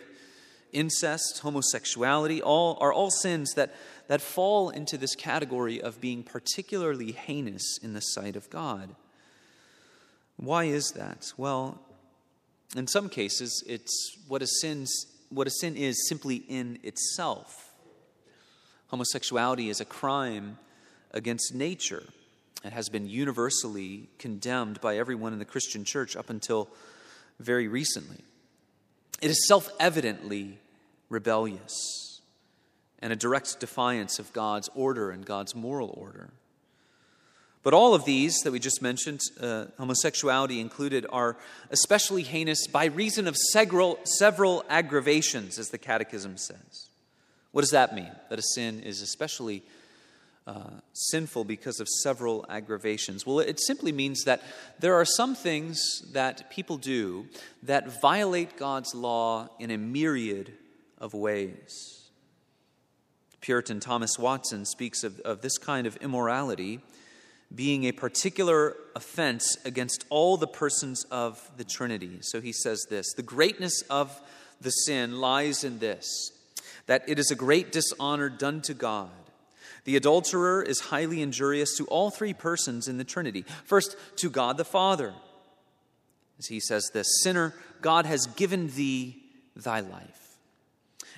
incest, 0.73 1.41
homosexuality, 1.41 2.43
all, 2.43 2.79
are 2.81 2.93
all 2.93 3.11
sins 3.11 3.55
that, 3.55 3.75
that 4.09 4.21
fall 4.21 4.71
into 4.71 4.97
this 4.99 5.15
category 5.15 5.81
of 5.81 6.01
being 6.01 6.23
particularly 6.23 7.13
heinous 7.13 7.79
in 7.83 7.95
the 7.95 8.01
sight 8.01 8.37
of 8.37 8.51
God. 8.51 8.95
Why 10.37 10.65
is 10.65 10.93
that? 10.93 11.33
Well, 11.37 11.81
in 12.77 12.87
some 12.87 13.09
cases, 13.09 13.65
it's 13.67 14.17
what 14.29 14.43
a, 14.43 14.47
sin's, 14.47 15.07
what 15.31 15.47
a 15.47 15.51
sin 15.51 15.77
is 15.77 16.09
simply 16.09 16.37
in 16.37 16.79
itself. 16.83 17.73
Homosexuality 18.89 19.69
is 19.69 19.81
a 19.81 19.85
crime 19.85 20.59
against 21.13 21.55
nature. 21.55 22.05
It 22.67 22.73
has 22.73 22.89
been 22.89 23.07
universally 23.07 24.09
condemned 24.19 24.81
by 24.81 24.99
everyone 24.99 25.33
in 25.33 25.39
the 25.39 25.45
Christian 25.45 25.85
church 25.85 26.17
up 26.17 26.31
until 26.31 26.69
very 27.39 27.69
recently. 27.69 28.19
It 29.23 29.31
is 29.31 29.47
self 29.47 29.71
evidently 29.79 30.59
rebellious 31.09 32.21
and 32.99 33.13
a 33.13 33.17
direct 33.17 33.61
defiance 33.61 34.19
of 34.19 34.33
God's 34.33 34.69
order 34.75 35.11
and 35.11 35.25
God's 35.25 35.55
moral 35.55 35.95
order. 35.97 36.31
But 37.63 37.75
all 37.75 37.95
of 37.95 38.05
these 38.05 38.39
that 38.45 38.53
we 38.53 38.59
just 38.59 38.81
mentioned, 38.81 39.21
uh, 39.41 39.67
homosexuality 39.77 40.61
included, 40.61 41.05
are 41.11 41.37
especially 41.71 42.23
heinous 42.23 42.67
by 42.69 42.85
reason 42.85 43.27
of 43.27 43.37
several, 43.37 43.99
several 44.05 44.65
aggravations, 44.69 45.59
as 45.59 45.71
the 45.71 45.79
Catechism 45.79 46.37
says. 46.37 46.91
What 47.51 47.63
does 47.63 47.71
that 47.71 47.95
mean? 47.95 48.11
That 48.29 48.39
a 48.39 48.43
sin 48.55 48.81
is 48.81 49.03
especially 49.03 49.65
uh, 50.47 50.71
sinful 50.93 51.45
because 51.45 51.81
of 51.81 51.89
several 51.89 52.47
aggravations? 52.49 53.27
Well, 53.27 53.41
it 53.41 53.61
simply 53.61 53.93
means 53.93 54.25
that 54.25 54.43
there 54.79 54.95
are 54.95 55.05
some 55.05 55.35
things 55.35 56.03
that 56.13 56.51
people 56.51 56.77
do 56.77 57.27
that 57.63 58.01
violate 58.01 58.57
God's 58.57 58.95
law 58.95 59.49
in 59.59 59.71
a 59.71 59.79
myriad 59.79 60.53
of 60.99 61.15
ways. 61.15 62.11
Puritan 63.41 63.81
Thomas 63.81 64.19
Watson 64.19 64.65
speaks 64.65 65.05
of, 65.05 65.21
of 65.21 65.41
this 65.41 65.59
kind 65.59 65.87
of 65.87 65.97
immorality 65.97 66.81
being 67.55 67.85
a 67.85 67.93
particular 67.93 68.77
offense 68.95 69.57
against 69.65 70.05
all 70.11 70.37
the 70.37 70.49
persons 70.49 71.05
of 71.11 71.49
the 71.57 71.65
Trinity. 71.65 72.19
So 72.23 72.41
he 72.41 72.53
says 72.53 72.87
this 72.91 73.13
The 73.15 73.23
greatness 73.23 73.83
of 73.83 74.21
the 74.61 74.71
sin 74.71 75.21
lies 75.21 75.65
in 75.65 75.79
this, 75.79 76.33
that 76.87 77.05
it 77.09 77.19
is 77.19 77.31
a 77.31 77.37
great 77.37 77.73
dishonor 77.73 78.29
done 78.29 78.63
to 78.63 78.75
God. 78.75 79.11
The 79.87 79.97
adulterer 79.97 80.63
is 80.63 80.81
highly 80.81 81.23
injurious 81.23 81.77
to 81.77 81.87
all 81.87 82.11
three 82.11 82.35
persons 82.35 82.89
in 82.89 82.99
the 82.99 83.05
Trinity. 83.05 83.45
First, 83.65 83.97
to 84.17 84.29
God 84.29 84.57
the 84.57 84.65
Father. 84.65 85.15
As 86.41 86.47
he 86.47 86.59
says 86.59 86.91
this 86.93 87.23
Sinner, 87.23 87.55
God 87.81 88.05
has 88.05 88.27
given 88.27 88.69
thee 88.71 89.23
thy 89.55 89.79
life, 89.79 90.39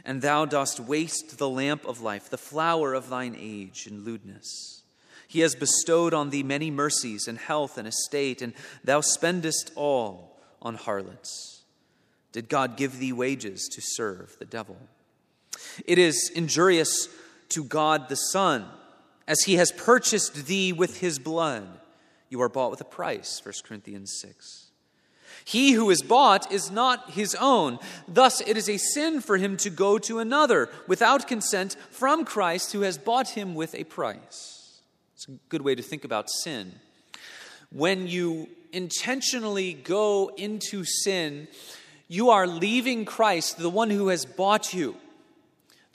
and 0.05 0.21
thou 0.21 0.45
dost 0.45 0.81
waste 0.81 1.39
the 1.39 1.49
lamp 1.49 1.87
of 1.87 2.03
life, 2.03 2.29
the 2.29 2.37
flower 2.37 2.93
of 2.93 3.09
thine 3.09 3.35
age, 3.41 3.87
in 3.87 4.05
lewdness. 4.05 4.83
He 5.27 5.41
has 5.41 5.55
bestowed 5.55 6.13
on 6.13 6.29
thee 6.29 6.43
many 6.43 6.71
mercies 6.71 7.27
and 7.27 7.39
health 7.39 7.79
and 7.79 7.89
estate, 7.89 8.43
and 8.43 8.53
thou 8.85 9.01
spendest 9.01 9.73
all 9.77 10.39
on 10.61 10.75
harlots. 10.75 11.63
Did 12.33 12.51
God 12.51 12.77
give 12.77 12.99
thee 12.99 13.15
wages 13.15 13.67
to 13.73 13.81
serve 13.83 14.37
the 14.39 14.45
devil? 14.45 14.77
It 15.87 15.99
is 15.99 16.31
injurious 16.35 17.09
to 17.51 17.65
God 17.65 18.09
the 18.09 18.17
Son, 18.17 18.67
as 19.27 19.41
he 19.45 19.57
has 19.57 19.73
purchased 19.73 20.47
thee 20.47 20.73
with 20.73 21.01
his 21.01 21.19
blood. 21.19 21.67
You 22.29 22.43
are 22.43 22.49
bought 22.49 22.71
with 22.71 22.81
a 22.81 22.85
price, 22.85 23.41
1 23.45 23.55
Corinthians 23.65 24.19
6. 24.21 24.67
He 25.45 25.73
who 25.73 25.89
is 25.89 26.03
bought 26.03 26.53
is 26.53 26.71
not 26.71 27.13
his 27.13 27.35
own. 27.35 27.79
Thus, 28.07 28.43
it 28.43 28.57
is 28.57 28.69
a 28.69 28.77
sin 28.77 29.23
for 29.23 29.39
him 29.39 29.57
to 29.59 29.71
go 29.71 29.99
to 29.99 30.19
another 30.19 30.69
without 30.87 31.27
consent 31.27 31.77
from 31.91 32.25
Christ 32.25 32.73
who 32.73 32.83
has 32.83 32.99
bought 32.99 33.31
him 33.31 33.55
with 33.55 33.75
a 33.75 33.85
price. 33.85 34.81
It's 35.15 35.27
a 35.27 35.39
good 35.49 35.63
way 35.63 35.75
to 35.75 35.83
think 35.83 36.05
about 36.05 36.29
sin. 36.29 36.75
When 37.73 38.07
you 38.07 38.49
intentionally 38.73 39.73
go 39.73 40.31
into 40.37 40.85
sin, 40.85 41.49
you 42.09 42.31
are 42.31 42.47
leaving 42.47 43.05
Christ, 43.05 43.59
the 43.59 43.71
one 43.71 43.91
who 43.91 44.09
has 44.09 44.25
bought 44.25 44.75
you, 44.75 44.97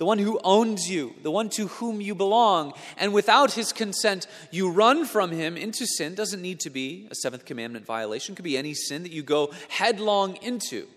the 0.04 0.08
one 0.08 0.20
who 0.20 0.38
owns 0.44 0.90
you, 0.90 1.16
the 1.22 1.32
one 1.32 1.48
to 1.48 1.70
whom 1.70 2.02
you 2.02 2.14
belong, 2.14 2.74
and 2.98 3.14
without 3.14 3.54
his 3.54 3.72
consent, 3.72 4.28
you 4.52 4.70
run 4.70 5.06
from 5.06 5.32
him 5.32 5.56
into 5.56 5.86
sin. 5.86 6.14
Doesn't 6.14 6.42
need 6.42 6.60
to 6.60 6.70
be 6.70 7.08
a 7.10 7.16
seventh 7.16 7.46
commandment 7.46 7.86
violation, 7.86 8.34
it 8.34 8.36
could 8.36 8.44
be 8.44 8.58
any 8.58 8.74
sin 8.74 9.04
that 9.04 9.14
you 9.14 9.24
go 9.24 9.54
headlong 9.70 10.36
into. 10.42 10.88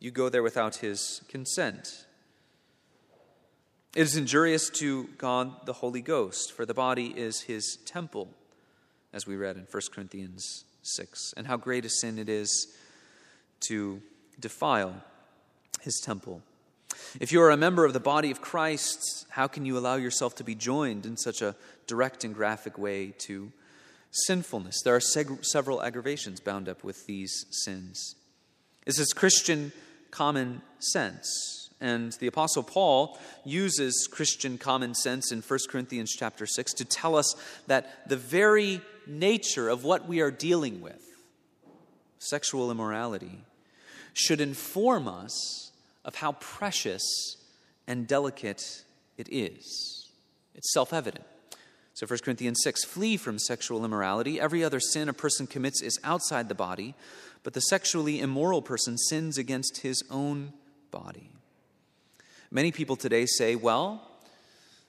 You 0.00 0.10
go 0.10 0.30
there 0.30 0.42
without 0.42 0.76
his 0.76 1.20
consent. 1.28 2.06
It 3.94 4.00
is 4.00 4.16
injurious 4.16 4.70
to 4.78 5.10
God 5.18 5.66
the 5.66 5.74
Holy 5.74 6.00
Ghost, 6.00 6.54
for 6.54 6.64
the 6.64 6.72
body 6.72 7.12
is 7.14 7.42
his 7.42 7.76
temple, 7.84 8.30
as 9.12 9.26
we 9.26 9.36
read 9.36 9.56
in 9.56 9.66
1 9.70 9.82
Corinthians 9.92 10.64
6. 10.80 11.34
And 11.36 11.46
how 11.46 11.58
great 11.58 11.84
a 11.84 11.90
sin 11.90 12.18
it 12.18 12.30
is 12.30 12.74
to 13.68 14.00
defile 14.40 15.04
his 15.82 16.00
temple. 16.02 16.40
If 17.20 17.32
you 17.32 17.40
are 17.42 17.50
a 17.50 17.56
member 17.56 17.84
of 17.84 17.92
the 17.92 18.00
body 18.00 18.30
of 18.30 18.40
Christ, 18.40 19.26
how 19.30 19.46
can 19.46 19.64
you 19.64 19.78
allow 19.78 19.96
yourself 19.96 20.34
to 20.36 20.44
be 20.44 20.54
joined 20.54 21.06
in 21.06 21.16
such 21.16 21.42
a 21.42 21.56
direct 21.86 22.24
and 22.24 22.34
graphic 22.34 22.78
way 22.78 23.14
to 23.26 23.52
sinfulness? 24.10 24.82
There 24.82 24.94
are 24.94 25.00
seg- 25.00 25.44
several 25.44 25.82
aggravations 25.82 26.40
bound 26.40 26.68
up 26.68 26.84
with 26.84 27.06
these 27.06 27.46
sins. 27.50 28.14
This 28.84 28.98
is 28.98 29.12
Christian 29.12 29.72
common 30.10 30.62
sense. 30.78 31.68
And 31.80 32.12
the 32.12 32.26
apostle 32.26 32.62
Paul 32.62 33.18
uses 33.44 34.08
Christian 34.10 34.56
common 34.56 34.94
sense 34.94 35.30
in 35.30 35.42
1 35.42 35.58
Corinthians 35.68 36.14
chapter 36.16 36.46
6 36.46 36.72
to 36.74 36.84
tell 36.84 37.16
us 37.16 37.34
that 37.66 38.08
the 38.08 38.16
very 38.16 38.80
nature 39.06 39.68
of 39.68 39.84
what 39.84 40.08
we 40.08 40.20
are 40.20 40.30
dealing 40.30 40.80
with, 40.80 41.02
sexual 42.18 42.70
immorality, 42.70 43.40
should 44.14 44.40
inform 44.40 45.06
us 45.06 45.65
of 46.06 46.14
how 46.14 46.32
precious 46.32 47.36
and 47.86 48.06
delicate 48.06 48.84
it 49.18 49.28
is. 49.30 50.08
It's 50.54 50.72
self-evident. 50.72 51.24
So 51.92 52.06
1 52.06 52.20
Corinthians 52.22 52.60
6 52.62 52.84
flee 52.84 53.16
from 53.16 53.38
sexual 53.38 53.84
immorality. 53.84 54.40
Every 54.40 54.62
other 54.62 54.80
sin 54.80 55.08
a 55.08 55.12
person 55.12 55.46
commits 55.46 55.82
is 55.82 55.98
outside 56.04 56.48
the 56.48 56.54
body, 56.54 56.94
but 57.42 57.52
the 57.52 57.60
sexually 57.60 58.20
immoral 58.20 58.62
person 58.62 58.96
sins 58.96 59.36
against 59.36 59.78
his 59.78 60.02
own 60.10 60.52
body. 60.90 61.30
Many 62.50 62.70
people 62.70 62.96
today 62.96 63.26
say, 63.26 63.56
well, 63.56 64.10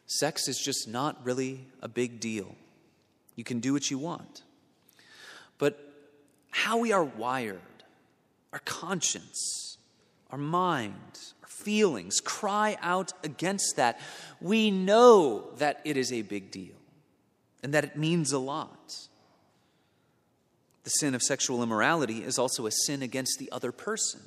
sex 0.06 0.48
is 0.48 0.60
just 0.60 0.88
not 0.88 1.26
really 1.26 1.66
a 1.82 1.88
big 1.88 2.20
deal. 2.20 2.56
You 3.36 3.44
can 3.44 3.60
do 3.60 3.74
what 3.74 3.90
you 3.90 3.98
want. 3.98 4.44
But 5.58 5.80
how 6.52 6.78
we 6.78 6.92
are 6.92 7.04
wired, 7.04 7.62
our 8.54 8.60
conscience, 8.60 9.67
our 10.32 10.38
mind, 10.38 10.94
our 11.42 11.48
feelings 11.48 12.20
cry 12.20 12.78
out 12.82 13.13
against 13.24 13.76
that. 13.78 14.00
We 14.42 14.72
know 14.72 15.52
that 15.58 15.82
it 15.86 15.98
is 15.98 16.12
a 16.12 16.22
big 16.22 16.52
deal 16.52 16.76
and 17.63 17.74
that 17.74 17.84
it 17.84 17.98
means 17.98 18.32
a 18.32 18.40
lot. 18.40 19.08
The 20.84 20.90
sin 20.90 21.16
of 21.16 21.22
sexual 21.22 21.63
immorality 21.63 22.24
is 22.24 22.40
also 22.40 22.66
a 22.66 22.72
sin 22.72 23.02
against 23.02 23.40
the 23.40 23.52
other 23.52 23.72
person. 23.72 24.22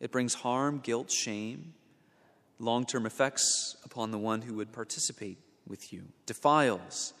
It 0.00 0.12
brings 0.12 0.34
harm, 0.34 0.80
guilt, 0.82 1.10
shame, 1.10 1.74
long 2.58 2.84
term 2.84 3.06
effects 3.06 3.76
upon 3.84 4.10
the 4.10 4.18
one 4.18 4.42
who 4.42 4.54
would 4.54 4.72
participate 4.72 5.38
with 5.66 5.92
you, 5.92 6.02
defiles 6.26 7.14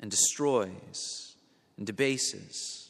and 0.00 0.10
destroys 0.10 1.34
and 1.76 1.86
debases. 1.86 2.89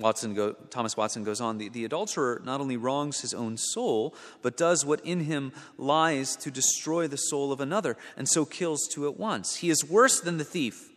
Watson 0.00 0.34
go, 0.34 0.52
Thomas 0.70 0.96
Watson 0.96 1.24
goes 1.24 1.40
on 1.40 1.58
the, 1.58 1.68
the 1.68 1.84
adulterer 1.84 2.40
not 2.44 2.60
only 2.60 2.76
wrongs 2.76 3.20
his 3.20 3.34
own 3.34 3.56
soul, 3.56 4.14
but 4.40 4.56
does 4.56 4.84
what 4.84 5.04
in 5.04 5.20
him 5.20 5.52
lies 5.76 6.36
to 6.36 6.50
destroy 6.50 7.06
the 7.06 7.18
soul 7.18 7.52
of 7.52 7.60
another, 7.60 7.96
and 8.16 8.28
so 8.28 8.44
kills 8.44 8.88
two 8.90 9.06
at 9.06 9.18
once. 9.18 9.56
He 9.56 9.68
is 9.68 9.84
worse 9.84 10.18
than 10.18 10.38
the 10.38 10.44
thief. 10.44 10.88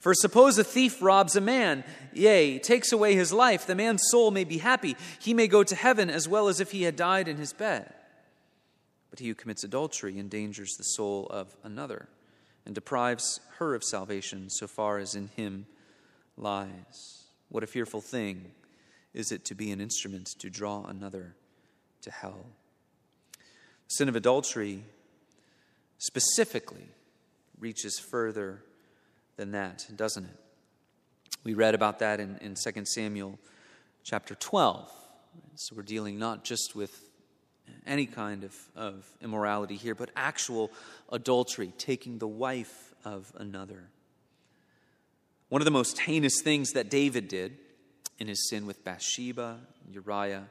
For 0.00 0.14
suppose 0.14 0.58
a 0.58 0.64
thief 0.64 1.00
robs 1.00 1.36
a 1.36 1.40
man, 1.40 1.84
yea, 2.12 2.58
takes 2.58 2.90
away 2.90 3.14
his 3.14 3.32
life, 3.32 3.66
the 3.66 3.74
man's 3.74 4.02
soul 4.06 4.30
may 4.30 4.44
be 4.44 4.58
happy. 4.58 4.96
He 5.20 5.34
may 5.34 5.46
go 5.46 5.62
to 5.62 5.76
heaven 5.76 6.10
as 6.10 6.26
well 6.26 6.48
as 6.48 6.58
if 6.58 6.72
he 6.72 6.82
had 6.82 6.96
died 6.96 7.28
in 7.28 7.36
his 7.36 7.52
bed. 7.52 7.92
But 9.10 9.20
he 9.20 9.28
who 9.28 9.34
commits 9.34 9.62
adultery 9.62 10.18
endangers 10.18 10.74
the 10.76 10.84
soul 10.84 11.26
of 11.30 11.54
another 11.62 12.08
and 12.64 12.74
deprives 12.74 13.40
her 13.58 13.74
of 13.74 13.84
salvation 13.84 14.48
so 14.48 14.66
far 14.66 14.98
as 14.98 15.14
in 15.14 15.28
him 15.36 15.66
lies. 16.36 17.21
What 17.52 17.62
a 17.62 17.66
fearful 17.66 18.00
thing 18.00 18.50
is 19.12 19.30
it 19.30 19.44
to 19.44 19.54
be 19.54 19.70
an 19.72 19.80
instrument 19.82 20.28
to 20.38 20.48
draw 20.48 20.86
another 20.86 21.36
to 22.00 22.10
hell. 22.10 22.46
Sin 23.88 24.08
of 24.08 24.16
adultery 24.16 24.84
specifically 25.98 26.88
reaches 27.58 27.98
further 27.98 28.62
than 29.36 29.52
that, 29.52 29.84
doesn't 29.94 30.24
it? 30.24 30.40
We 31.44 31.52
read 31.52 31.74
about 31.74 31.98
that 31.98 32.20
in, 32.20 32.38
in 32.38 32.54
2 32.54 32.86
Samuel 32.86 33.38
chapter 34.02 34.34
12. 34.34 34.90
So 35.56 35.76
we're 35.76 35.82
dealing 35.82 36.18
not 36.18 36.44
just 36.44 36.74
with 36.74 36.98
any 37.86 38.06
kind 38.06 38.44
of, 38.44 38.56
of 38.74 39.04
immorality 39.20 39.76
here, 39.76 39.94
but 39.94 40.08
actual 40.16 40.70
adultery, 41.10 41.74
taking 41.76 42.16
the 42.16 42.26
wife 42.26 42.94
of 43.04 43.30
another. 43.36 43.90
One 45.52 45.60
of 45.60 45.66
the 45.66 45.70
most 45.70 45.98
heinous 45.98 46.40
things 46.40 46.70
that 46.70 46.88
David 46.88 47.28
did 47.28 47.58
in 48.18 48.26
his 48.26 48.48
sin 48.48 48.64
with 48.64 48.82
Bathsheba, 48.84 49.58
Uriah, 49.86 50.44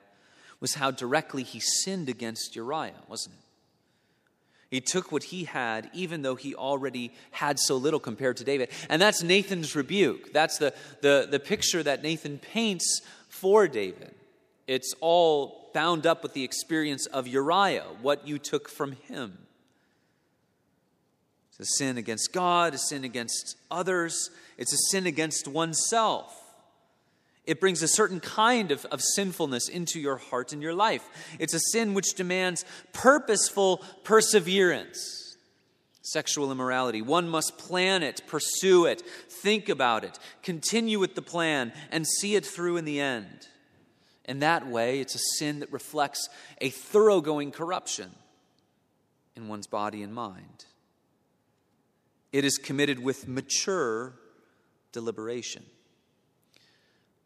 was 0.60 0.76
how 0.76 0.92
directly 0.92 1.42
he 1.42 1.60
sinned 1.60 2.08
against 2.08 2.56
Uriah, 2.56 3.02
wasn't 3.08 3.34
it? 3.34 3.42
He 4.70 4.80
took 4.80 5.12
what 5.12 5.24
he 5.24 5.46
had, 5.46 5.90
even 5.92 6.22
though 6.22 6.36
he 6.36 6.54
already 6.54 7.14
had 7.32 7.58
so 7.58 7.78
little 7.78 8.00
compared 8.00 8.38
to 8.38 8.44
David. 8.44 8.70
And 8.92 9.02
that's 9.02 9.24
Nathan's 9.24 9.76
rebuke. 9.76 10.34
That's 10.34 10.60
the, 10.60 10.72
the, 11.02 11.28
the 11.28 11.40
picture 11.40 11.82
that 11.82 12.04
Nathan 12.04 12.38
paints 12.38 13.02
for 13.28 13.68
David. 13.68 14.14
It's 14.68 14.94
all 15.02 15.72
bound 15.74 16.06
up 16.06 16.22
with 16.22 16.36
the 16.36 16.44
experience 16.44 17.08
of 17.08 17.28
Uriah, 17.28 17.88
what 18.04 18.28
you 18.28 18.38
took 18.38 18.70
from 18.70 18.92
him. 18.92 19.48
A 21.62 21.66
sin 21.66 21.98
against 21.98 22.34
God, 22.34 22.74
a 22.74 22.78
sin 22.80 23.04
against 23.04 23.56
others, 23.70 24.32
it's 24.58 24.74
a 24.74 24.90
sin 24.90 25.06
against 25.06 25.48
oneself. 25.48 26.36
It 27.46 27.60
brings 27.60 27.84
a 27.84 27.88
certain 27.88 28.20
kind 28.20 28.72
of, 28.72 28.86
of 28.86 29.02
sinfulness 29.02 29.70
into 29.70 30.00
your 30.00 30.18
heart 30.18 30.54
and 30.54 30.62
your 30.62 30.74
life. 30.74 31.04
It's 31.38 31.54
a 31.54 31.60
sin 31.72 31.94
which 31.94 32.16
demands 32.16 32.66
purposeful 32.94 33.84
perseverance. 34.04 35.38
Sexual 36.02 36.52
immorality. 36.52 37.04
One 37.04 37.30
must 37.30 37.60
plan 37.60 38.02
it, 38.02 38.24
pursue 38.26 38.86
it, 38.86 39.02
think 39.30 39.70
about 39.70 40.04
it, 40.04 40.18
continue 40.42 40.98
with 40.98 41.14
the 41.14 41.22
plan, 41.22 41.74
and 41.92 42.08
see 42.08 42.36
it 42.36 42.46
through 42.46 42.78
in 42.78 42.86
the 42.86 43.00
end. 43.00 43.48
In 44.26 44.40
that 44.40 44.68
way, 44.68 45.00
it's 45.00 45.14
a 45.14 45.38
sin 45.38 45.60
that 45.60 45.72
reflects 45.72 46.28
a 46.60 46.70
thoroughgoing 46.70 47.52
corruption 47.52 48.12
in 49.36 49.48
one's 49.48 49.68
body 49.68 50.02
and 50.02 50.14
mind. 50.14 50.66
It 52.32 52.46
is 52.46 52.58
committed 52.58 53.00
with 53.00 53.28
mature 53.28 54.14
deliberation. 54.92 55.64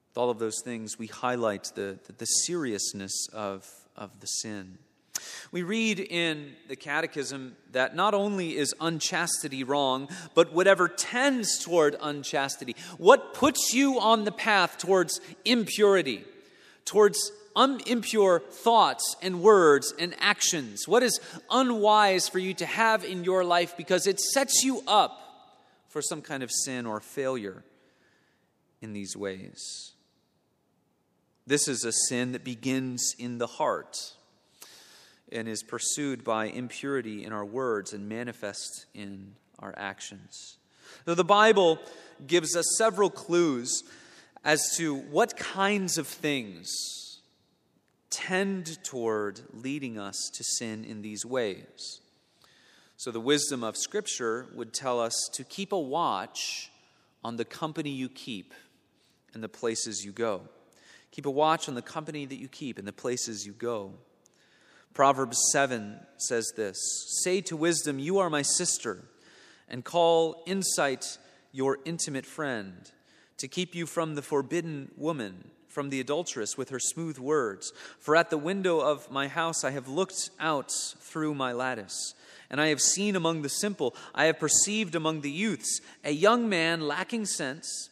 With 0.09 0.17
all 0.17 0.29
of 0.29 0.39
those 0.39 0.61
things, 0.63 0.97
we 0.97 1.07
highlight 1.07 1.71
the, 1.75 1.99
the, 2.05 2.13
the 2.13 2.25
seriousness 2.25 3.27
of, 3.33 3.69
of 3.95 4.19
the 4.19 4.27
sin. 4.27 4.77
We 5.51 5.63
read 5.63 5.99
in 5.99 6.53
the 6.67 6.75
Catechism 6.75 7.55
that 7.71 7.95
not 7.95 8.13
only 8.13 8.57
is 8.57 8.73
unchastity 8.81 9.63
wrong, 9.63 10.09
but 10.33 10.53
whatever 10.53 10.87
tends 10.87 11.59
toward 11.59 11.95
unchastity, 12.01 12.75
what 12.97 13.33
puts 13.33 13.73
you 13.73 13.99
on 13.99 14.23
the 14.23 14.31
path 14.31 14.77
towards 14.77 15.21
impurity, 15.45 16.25
towards 16.83 17.31
impure 17.55 18.39
thoughts 18.39 19.15
and 19.21 19.41
words 19.41 19.93
and 19.97 20.15
actions, 20.19 20.87
what 20.87 21.03
is 21.03 21.19
unwise 21.49 22.27
for 22.27 22.39
you 22.39 22.53
to 22.55 22.65
have 22.65 23.05
in 23.05 23.23
your 23.23 23.43
life 23.43 23.77
because 23.77 24.07
it 24.07 24.19
sets 24.19 24.63
you 24.63 24.81
up 24.87 25.19
for 25.89 26.01
some 26.01 26.21
kind 26.21 26.43
of 26.43 26.51
sin 26.51 26.85
or 26.85 26.99
failure 26.99 27.63
in 28.81 28.93
these 28.93 29.15
ways. 29.15 29.93
This 31.47 31.67
is 31.67 31.85
a 31.85 31.91
sin 31.91 32.33
that 32.33 32.43
begins 32.43 33.13
in 33.17 33.37
the 33.37 33.47
heart 33.47 34.13
and 35.31 35.47
is 35.47 35.63
pursued 35.63 36.23
by 36.23 36.45
impurity 36.47 37.23
in 37.23 37.31
our 37.31 37.45
words 37.45 37.93
and 37.93 38.09
manifests 38.09 38.85
in 38.93 39.35
our 39.59 39.73
actions. 39.77 40.57
Now, 41.07 41.13
the 41.13 41.23
Bible 41.23 41.79
gives 42.25 42.55
us 42.55 42.65
several 42.77 43.09
clues 43.09 43.83
as 44.43 44.75
to 44.77 44.95
what 44.95 45.37
kinds 45.37 45.97
of 45.97 46.07
things 46.07 47.04
tend 48.09 48.83
toward 48.83 49.41
leading 49.53 49.97
us 49.97 50.29
to 50.33 50.43
sin 50.43 50.83
in 50.83 51.01
these 51.01 51.25
ways. 51.25 51.99
So, 52.97 53.11
the 53.11 53.19
wisdom 53.19 53.63
of 53.63 53.75
Scripture 53.75 54.47
would 54.55 54.73
tell 54.73 54.99
us 54.99 55.13
to 55.33 55.43
keep 55.43 55.71
a 55.73 55.79
watch 55.79 56.71
on 57.23 57.35
the 57.35 57.45
company 57.45 57.89
you 57.89 58.07
keep 58.07 58.53
and 59.33 59.43
the 59.43 59.49
places 59.49 60.05
you 60.05 60.11
go. 60.11 60.41
Keep 61.11 61.25
a 61.25 61.31
watch 61.31 61.67
on 61.67 61.75
the 61.75 61.81
company 61.81 62.25
that 62.25 62.39
you 62.39 62.47
keep 62.47 62.77
and 62.77 62.87
the 62.87 62.93
places 62.93 63.45
you 63.45 63.53
go. 63.53 63.93
Proverbs 64.93 65.37
7 65.51 65.99
says 66.17 66.53
this 66.55 66.77
Say 67.23 67.41
to 67.41 67.57
wisdom, 67.57 67.99
You 67.99 68.19
are 68.19 68.29
my 68.29 68.41
sister, 68.41 69.03
and 69.67 69.83
call 69.83 70.43
insight 70.45 71.17
your 71.51 71.79
intimate 71.85 72.25
friend, 72.25 72.91
to 73.37 73.47
keep 73.47 73.75
you 73.75 73.85
from 73.85 74.15
the 74.15 74.21
forbidden 74.21 74.91
woman, 74.95 75.51
from 75.75 75.89
the 75.89 75.99
adulteress 75.99 76.57
with 76.57 76.69
her 76.69 76.79
smooth 76.79 77.19
words. 77.19 77.73
For 77.99 78.15
at 78.15 78.29
the 78.29 78.38
window 78.38 78.79
of 78.79 79.11
my 79.11 79.27
house 79.27 79.65
I 79.65 79.71
have 79.71 79.89
looked 79.89 80.29
out 80.39 80.71
through 81.01 81.35
my 81.35 81.51
lattice 81.51 82.15
and 82.49 82.61
I 82.61 82.67
have 82.67 82.79
seen 82.79 83.15
among 83.15 83.41
the 83.41 83.49
simple, 83.49 83.93
I 84.13 84.25
have 84.25 84.39
perceived 84.39 84.95
among 84.95 85.21
the 85.21 85.31
youths, 85.31 85.81
a 86.03 86.11
young 86.11 86.47
man 86.47 86.79
lacking 86.79 87.25
sense, 87.25 87.89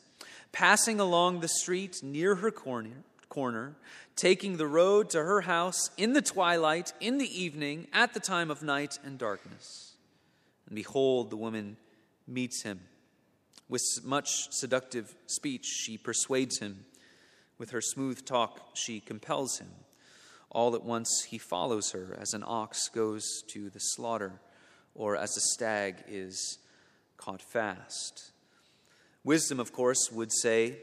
passing 0.54 1.00
along 1.00 1.42
the 1.42 1.50
street 1.50 2.02
near 2.02 2.36
her 2.36 2.52
corner, 2.52 3.04
corner, 3.28 3.76
taking 4.16 4.56
the 4.56 4.68
road 4.68 5.10
to 5.10 5.24
her 5.24 5.42
house 5.42 5.90
in 5.98 6.14
the 6.14 6.22
twilight, 6.22 6.94
in 7.02 7.18
the 7.18 7.42
evening, 7.44 7.88
at 7.92 8.14
the 8.14 8.20
time 8.20 8.50
of 8.50 8.64
night 8.64 9.00
and 9.04 9.18
darkness. 9.18 9.96
And 10.68 10.76
behold, 10.76 11.30
the 11.30 11.38
woman 11.38 11.76
meets 12.28 12.62
him. 12.62 12.80
With 13.68 13.84
much 14.04 14.52
seductive 14.52 15.14
speech, 15.26 15.66
she 15.66 15.98
persuades 15.98 16.60
him. 16.60 16.86
With 17.64 17.72
her 17.72 17.80
smooth 17.80 18.26
talk, 18.26 18.72
she 18.74 19.00
compels 19.00 19.60
him. 19.60 19.70
All 20.50 20.76
at 20.76 20.84
once 20.84 21.28
he 21.30 21.38
follows 21.38 21.92
her 21.92 22.14
as 22.20 22.34
an 22.34 22.44
ox 22.46 22.90
goes 22.90 23.24
to 23.54 23.70
the 23.70 23.80
slaughter, 23.80 24.42
or 24.94 25.16
as 25.16 25.38
a 25.38 25.40
stag 25.54 26.04
is 26.10 26.58
caught 27.16 27.42
fast. 27.42 28.34
Wisdom, 29.24 29.62
of 29.62 29.72
course, 29.72 30.12
would 30.12 30.34
say 30.34 30.76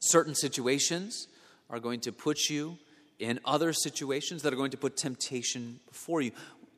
certain 0.00 0.34
situations 0.34 1.28
are 1.70 1.80
going 1.80 2.00
to 2.00 2.12
put 2.12 2.50
you 2.50 2.76
in 3.18 3.40
other 3.46 3.72
situations 3.72 4.42
that 4.42 4.52
are 4.52 4.56
going 4.56 4.72
to 4.72 4.76
put 4.76 4.98
temptation 4.98 5.80
before 5.88 6.20
you. 6.20 6.32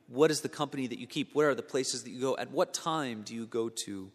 What 0.07 0.31
is 0.31 0.39
the 0.39 0.47
company 0.47 0.87
that 0.87 0.97
you 0.97 1.07
keep? 1.07 1.35
Where 1.35 1.49
are 1.49 1.55
the 1.55 1.61
places 1.61 2.03
that 2.03 2.11
you 2.11 2.21
go? 2.21 2.37
At 2.37 2.51
what 2.51 2.73
time 2.73 3.23
do 3.23 3.35
you 3.35 3.47
go 3.47 3.67
to 3.83 4.09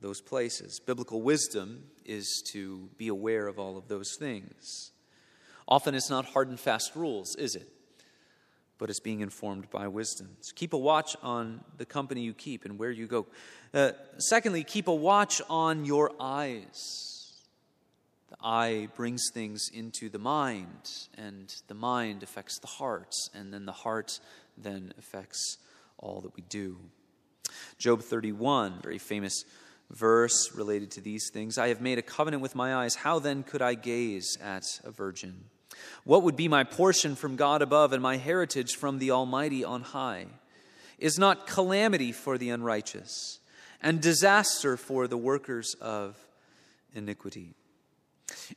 those 0.00 0.20
places? 0.20 0.80
Biblical 0.80 1.22
wisdom 1.22 1.84
is 2.04 2.42
to 2.52 2.88
be 2.96 3.08
aware 3.08 3.46
of 3.46 3.58
all 3.58 3.76
of 3.76 3.88
those 3.88 4.16
things. 4.18 4.92
Often 5.68 5.94
it's 5.94 6.10
not 6.10 6.26
hard 6.26 6.48
and 6.48 6.58
fast 6.58 6.96
rules, 6.96 7.36
is 7.36 7.54
it? 7.54 7.68
But 8.78 8.90
it's 8.90 9.00
being 9.00 9.20
informed 9.20 9.70
by 9.70 9.86
wisdom. 9.88 10.30
So 10.40 10.52
keep 10.56 10.72
a 10.72 10.78
watch 10.78 11.16
on 11.22 11.60
the 11.76 11.84
company 11.84 12.22
you 12.22 12.34
keep 12.34 12.64
and 12.64 12.78
where 12.78 12.90
you 12.90 13.06
go. 13.06 13.26
Uh, 13.72 13.92
secondly, 14.18 14.64
keep 14.64 14.88
a 14.88 14.94
watch 14.94 15.40
on 15.48 15.84
your 15.84 16.12
eyes. 16.18 17.10
The 18.30 18.36
eye 18.42 18.88
brings 18.96 19.30
things 19.32 19.70
into 19.72 20.08
the 20.08 20.18
mind, 20.18 21.08
and 21.18 21.54
the 21.68 21.74
mind 21.74 22.22
affects 22.22 22.58
the 22.58 22.68
heart, 22.68 23.14
and 23.34 23.52
then 23.52 23.66
the 23.66 23.72
heart 23.72 24.18
then 24.56 24.92
affects 24.98 25.58
all 25.98 26.20
that 26.22 26.34
we 26.36 26.42
do. 26.42 26.78
Job 27.78 28.02
31, 28.02 28.80
very 28.82 28.98
famous 28.98 29.44
verse 29.90 30.54
related 30.54 30.90
to 30.92 31.00
these 31.00 31.30
things. 31.30 31.58
I 31.58 31.68
have 31.68 31.80
made 31.80 31.98
a 31.98 32.02
covenant 32.02 32.42
with 32.42 32.54
my 32.54 32.74
eyes. 32.74 32.94
How 32.94 33.18
then 33.18 33.42
could 33.42 33.62
I 33.62 33.74
gaze 33.74 34.38
at 34.42 34.64
a 34.84 34.90
virgin? 34.90 35.44
What 36.04 36.22
would 36.22 36.36
be 36.36 36.48
my 36.48 36.64
portion 36.64 37.16
from 37.16 37.36
God 37.36 37.62
above 37.62 37.92
and 37.92 38.02
my 38.02 38.16
heritage 38.16 38.76
from 38.76 38.98
the 38.98 39.10
Almighty 39.10 39.64
on 39.64 39.82
high? 39.82 40.26
Is 40.98 41.18
not 41.18 41.46
calamity 41.46 42.12
for 42.12 42.38
the 42.38 42.50
unrighteous 42.50 43.38
and 43.82 44.00
disaster 44.00 44.76
for 44.76 45.08
the 45.08 45.16
workers 45.16 45.74
of 45.80 46.16
iniquity? 46.94 47.54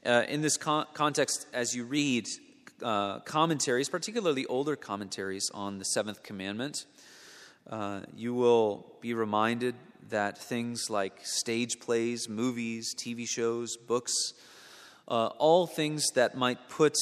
Uh, 0.05 0.23
in 0.27 0.41
this 0.41 0.57
con- 0.57 0.85
context, 0.93 1.47
as 1.53 1.73
you 1.73 1.85
read 1.85 2.27
uh, 2.83 3.19
commentaries, 3.19 3.89
particularly 3.89 4.45
older 4.47 4.75
commentaries 4.75 5.49
on 5.53 5.79
the 5.79 5.85
seventh 5.85 6.21
commandment, 6.21 6.85
uh, 7.69 8.01
you 8.15 8.33
will 8.33 8.85
be 8.99 9.13
reminded 9.13 9.73
that 10.09 10.37
things 10.37 10.89
like 10.89 11.25
stage 11.25 11.79
plays, 11.79 12.27
movies, 12.29 12.93
TV 12.95 13.27
shows, 13.27 13.77
books, 13.77 14.33
uh, 15.07 15.27
all 15.37 15.67
things 15.67 16.05
that 16.15 16.35
might 16.35 16.69
put 16.69 16.95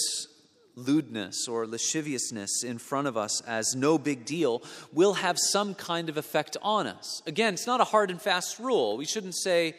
lewdness 0.76 1.48
or 1.48 1.68
lasciviousness 1.68 2.64
in 2.64 2.78
front 2.78 3.08
of 3.08 3.18
us 3.18 3.42
as 3.42 3.76
no 3.76 3.98
big 3.98 4.26
deal 4.26 4.62
will 4.94 5.14
have 5.14 5.38
some 5.38 5.76
kind 5.76 6.10
of 6.10 6.18
effect 6.18 6.58
on 6.62 6.88
us. 6.88 7.22
Again, 7.28 7.54
it's 7.54 7.68
not 7.68 7.82
a 7.82 7.86
hard 7.86 8.10
and 8.10 8.22
fast 8.22 8.60
rule. 8.60 8.98
We 8.98 9.06
shouldn't 9.06 9.36
say 9.36 9.76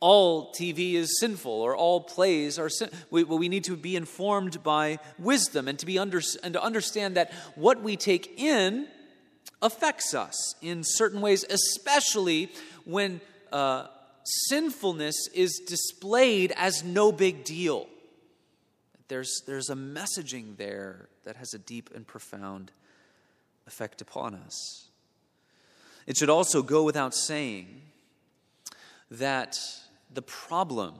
all 0.00 0.52
TV 0.52 0.94
is 0.94 1.18
sinful 1.20 1.52
or 1.52 1.76
all 1.76 2.00
plays 2.00 2.58
are 2.58 2.68
sin. 2.68 2.90
We, 3.10 3.24
we 3.24 3.48
need 3.48 3.64
to 3.64 3.76
be 3.76 3.96
informed 3.96 4.62
by 4.62 4.98
wisdom 5.18 5.68
and 5.68 5.78
to 5.78 5.86
be 5.86 5.98
under, 5.98 6.22
and 6.42 6.54
to 6.54 6.62
understand 6.62 7.16
that 7.16 7.32
what 7.54 7.82
we 7.82 7.96
take 7.96 8.38
in 8.38 8.88
affects 9.62 10.14
us 10.14 10.54
in 10.62 10.82
certain 10.84 11.20
ways, 11.20 11.44
especially 11.48 12.50
when 12.84 13.20
uh, 13.52 13.86
sinfulness 14.24 15.28
is 15.34 15.60
displayed 15.66 16.52
as 16.56 16.82
no 16.82 17.12
big 17.12 17.44
deal. 17.44 17.86
There's, 19.08 19.42
there's 19.46 19.70
a 19.70 19.74
messaging 19.74 20.56
there 20.56 21.08
that 21.24 21.36
has 21.36 21.52
a 21.52 21.58
deep 21.58 21.90
and 21.94 22.06
profound 22.06 22.70
effect 23.66 24.00
upon 24.00 24.34
us. 24.34 24.88
It 26.06 26.16
should 26.16 26.30
also 26.30 26.62
go 26.62 26.84
without 26.84 27.14
saying 27.14 27.82
that 29.10 29.58
the 30.12 30.22
problem, 30.22 30.94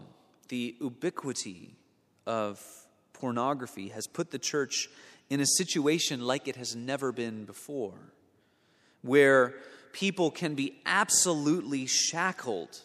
the 0.49 0.77
ubiquity 0.81 1.77
of 2.27 2.61
pornography, 3.13 3.89
has 3.89 4.07
put 4.07 4.31
the 4.31 4.39
church 4.39 4.89
in 5.29 5.41
a 5.41 5.47
situation 5.47 6.21
like 6.21 6.49
it 6.49 6.57
has 6.57 6.75
never 6.75 7.13
been 7.13 7.45
before 7.45 8.13
where 9.03 9.55
people 9.93 10.31
can 10.31 10.55
be 10.55 10.77
absolutely 10.87 11.87
shackled 11.87 12.81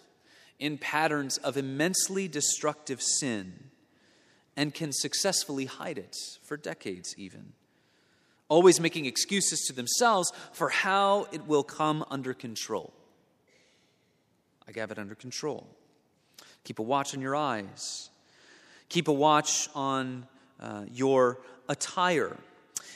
in 0.59 0.77
patterns 0.77 1.37
of 1.37 1.57
immensely 1.57 2.27
destructive 2.27 3.01
sin 3.01 3.53
and 4.55 4.73
can 4.73 4.91
successfully 4.91 5.65
hide 5.65 5.97
it 5.97 6.15
for 6.43 6.57
decades, 6.57 7.13
even. 7.17 7.53
Always 8.47 8.79
making 8.79 9.05
excuses 9.05 9.65
to 9.67 9.73
themselves 9.73 10.31
for 10.53 10.69
how 10.69 11.27
it 11.31 11.45
will 11.47 11.63
come 11.63 12.05
under 12.09 12.33
control. 12.33 12.93
I 14.67 14.79
have 14.79 14.91
it 14.91 14.99
under 14.99 15.15
control. 15.15 15.67
Keep 16.63 16.79
a 16.79 16.83
watch 16.83 17.13
on 17.13 17.21
your 17.21 17.35
eyes. 17.35 18.09
Keep 18.89 19.07
a 19.07 19.13
watch 19.13 19.67
on 19.75 20.27
uh, 20.59 20.85
your 20.91 21.39
attire. 21.67 22.37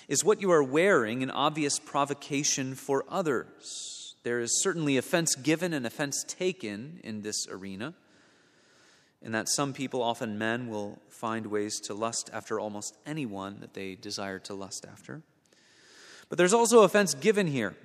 Is 0.09 0.23
what 0.23 0.41
you 0.41 0.51
are 0.51 0.63
wearing 0.63 1.21
an 1.21 1.29
obvious 1.29 1.77
provocation 1.77 2.73
for 2.73 3.05
others? 3.07 4.15
There 4.23 4.39
is 4.39 4.59
certainly 4.63 4.97
offense 4.97 5.35
given 5.35 5.71
and 5.71 5.85
offense 5.85 6.25
taken 6.27 6.99
in 7.03 7.21
this 7.21 7.47
arena, 7.47 7.93
in 9.21 9.33
that 9.33 9.47
some 9.47 9.71
people, 9.71 10.01
often 10.01 10.39
men, 10.39 10.67
will 10.67 10.97
find 11.09 11.45
ways 11.45 11.79
to 11.81 11.93
lust 11.93 12.31
after 12.33 12.59
almost 12.59 12.97
anyone 13.05 13.59
that 13.59 13.75
they 13.75 13.93
desire 13.93 14.39
to 14.39 14.55
lust 14.55 14.83
after. 14.91 15.21
But 16.27 16.39
there's 16.39 16.53
also 16.53 16.81
offense 16.81 17.13
given 17.13 17.45
here. 17.45 17.75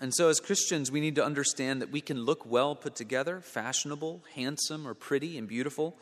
And 0.00 0.14
so, 0.14 0.30
as 0.30 0.40
Christians, 0.40 0.90
we 0.90 1.02
need 1.02 1.16
to 1.16 1.24
understand 1.24 1.82
that 1.82 1.90
we 1.90 2.00
can 2.00 2.22
look 2.22 2.50
well 2.50 2.74
put 2.74 2.96
together, 2.96 3.42
fashionable, 3.42 4.22
handsome, 4.34 4.88
or 4.88 4.94
pretty 4.94 5.36
and 5.36 5.46
beautiful, 5.46 5.94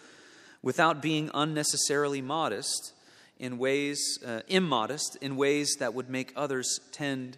without 0.62 1.02
being 1.02 1.32
unnecessarily 1.34 2.22
modest 2.22 2.92
in 3.38 3.58
ways, 3.58 4.18
uh, 4.24 4.40
immodest, 4.48 5.16
in 5.20 5.36
ways 5.36 5.76
that 5.78 5.94
would 5.94 6.08
make 6.08 6.32
others 6.36 6.80
tend 6.92 7.36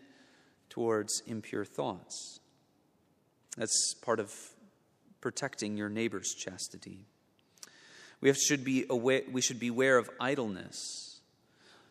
towards 0.68 1.22
impure 1.26 1.64
thoughts. 1.64 2.40
That's 3.56 3.94
part 4.02 4.20
of 4.20 4.32
protecting 5.20 5.76
your 5.76 5.88
neighbor's 5.88 6.34
chastity. 6.34 7.06
We, 8.20 8.28
have, 8.28 8.36
should 8.36 8.64
be 8.64 8.84
aware, 8.88 9.22
we 9.30 9.40
should 9.40 9.60
beware 9.60 9.98
of 9.98 10.08
idleness. 10.20 11.20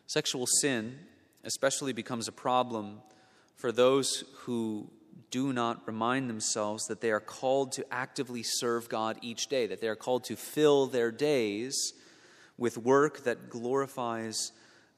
Sexual 0.06 0.46
sin 0.46 0.98
especially 1.44 1.92
becomes 1.92 2.28
a 2.28 2.32
problem 2.32 3.00
for 3.56 3.72
those 3.72 4.24
who 4.40 4.90
do 5.30 5.52
not 5.52 5.86
remind 5.86 6.30
themselves 6.30 6.86
that 6.86 7.00
they 7.00 7.10
are 7.10 7.20
called 7.20 7.72
to 7.72 7.84
actively 7.92 8.42
serve 8.42 8.88
God 8.88 9.18
each 9.20 9.48
day, 9.48 9.66
that 9.66 9.80
they 9.80 9.88
are 9.88 9.96
called 9.96 10.24
to 10.24 10.36
fill 10.36 10.86
their 10.86 11.10
days 11.10 11.92
with 12.58 12.76
work 12.76 13.24
that 13.24 13.48
glorifies 13.48 14.52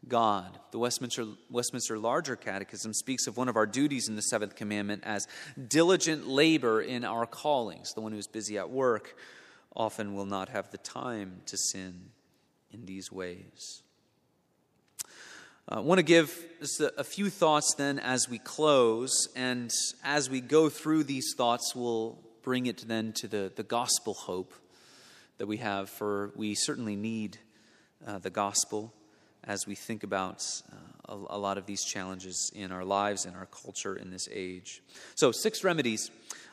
God. 0.08 0.58
The 0.70 0.78
Westminster, 0.78 1.26
Westminster 1.50 1.98
Larger 1.98 2.34
Catechism 2.34 2.94
speaks 2.94 3.26
of 3.26 3.36
one 3.36 3.48
of 3.48 3.56
our 3.56 3.66
duties 3.66 4.08
in 4.08 4.16
the 4.16 4.22
seventh 4.22 4.56
commandment 4.56 5.02
as 5.04 5.28
diligent 5.68 6.26
labor 6.26 6.80
in 6.80 7.04
our 7.04 7.26
callings. 7.26 7.92
The 7.92 8.00
one 8.00 8.12
who 8.12 8.18
is 8.18 8.26
busy 8.26 8.56
at 8.56 8.70
work 8.70 9.14
often 9.76 10.14
will 10.14 10.24
not 10.26 10.48
have 10.48 10.70
the 10.70 10.78
time 10.78 11.42
to 11.46 11.56
sin 11.56 12.10
in 12.72 12.86
these 12.86 13.12
ways. 13.12 13.82
Uh, 15.70 15.76
I 15.76 15.80
want 15.80 15.98
to 15.98 16.02
give 16.02 16.34
a 16.96 17.04
few 17.04 17.28
thoughts 17.28 17.74
then 17.76 17.98
as 17.98 18.28
we 18.28 18.38
close, 18.38 19.28
and 19.36 19.70
as 20.02 20.30
we 20.30 20.40
go 20.40 20.68
through 20.68 21.04
these 21.04 21.34
thoughts, 21.36 21.74
we'll 21.76 22.18
bring 22.42 22.66
it 22.66 22.88
then 22.88 23.12
to 23.12 23.28
the, 23.28 23.52
the 23.54 23.62
gospel 23.62 24.14
hope 24.14 24.54
that 25.38 25.46
we 25.46 25.58
have, 25.58 25.90
for 25.90 26.32
we 26.34 26.54
certainly 26.54 26.96
need 26.96 27.38
uh, 28.06 28.18
the 28.18 28.30
gospel 28.30 28.92
as 29.44 29.66
we 29.66 29.74
think 29.74 30.02
about 30.02 30.44
uh, 30.72 31.14
a, 31.14 31.36
a, 31.36 31.38
lot 31.38 31.58
of 31.58 31.66
these 31.66 31.82
challenges 31.84 32.52
in 32.54 32.72
our 32.72 32.84
lives 32.84 33.24
and 33.24 33.34
our 33.36 33.46
culture 33.46 33.96
in 33.96 34.10
this 34.10 34.28
age. 34.30 34.82
So, 35.14 35.32
six 35.32 35.64
remedies. 35.64 36.10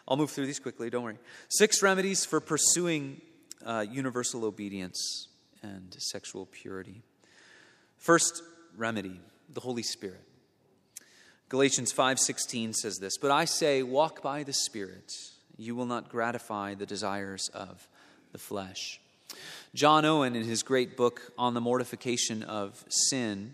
I'll 0.07 0.17
move 0.17 0.31
through 0.31 0.45
these 0.45 0.60
quickly, 0.60 0.89
don't 0.89 1.03
worry. 1.03 1.17
Six 1.49 1.83
remedies 1.83 2.23
for 2.23 2.39
pursuing 2.39 3.19
uh, 3.65 3.86
universal 3.89 4.45
obedience 4.45 5.27
and 5.62 5.93
sexual 5.99 6.45
purity. 6.45 7.01
First 7.97 8.41
remedy, 8.77 9.19
the 9.53 9.60
Holy 9.60 9.83
Spirit. 9.83 10.23
Galatians 11.49 11.93
5:16 11.93 12.73
says 12.73 12.97
this, 12.97 13.17
"But 13.17 13.31
I 13.31 13.45
say, 13.45 13.83
walk 13.83 14.21
by 14.21 14.43
the 14.43 14.53
Spirit, 14.53 15.12
you 15.57 15.75
will 15.75 15.86
not 15.86 16.10
gratify 16.10 16.73
the 16.73 16.86
desires 16.86 17.49
of 17.49 17.88
the 18.31 18.38
flesh." 18.38 18.99
John 19.75 20.06
Owen, 20.06 20.36
in 20.36 20.43
his 20.43 20.63
great 20.63 20.95
book 20.95 21.34
on 21.38 21.53
the 21.53 21.62
mortification 21.62 22.41
of 22.43 22.84
sin, 22.88 23.53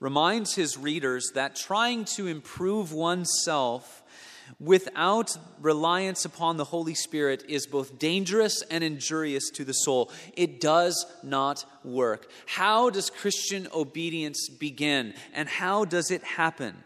reminds 0.00 0.54
his 0.54 0.78
readers 0.78 1.30
that 1.34 1.54
trying 1.54 2.04
to 2.06 2.26
improve 2.26 2.92
oneself 2.92 4.02
without 4.58 5.36
reliance 5.60 6.24
upon 6.24 6.56
the 6.56 6.64
Holy 6.64 6.94
Spirit 6.94 7.44
is 7.48 7.66
both 7.66 7.98
dangerous 7.98 8.62
and 8.62 8.82
injurious 8.82 9.50
to 9.50 9.64
the 9.64 9.72
soul. 9.72 10.10
It 10.34 10.60
does 10.60 11.06
not 11.22 11.64
work. 11.84 12.28
How 12.46 12.90
does 12.90 13.10
Christian 13.10 13.68
obedience 13.72 14.48
begin, 14.48 15.14
and 15.34 15.48
how 15.48 15.84
does 15.84 16.10
it 16.10 16.24
happen? 16.24 16.82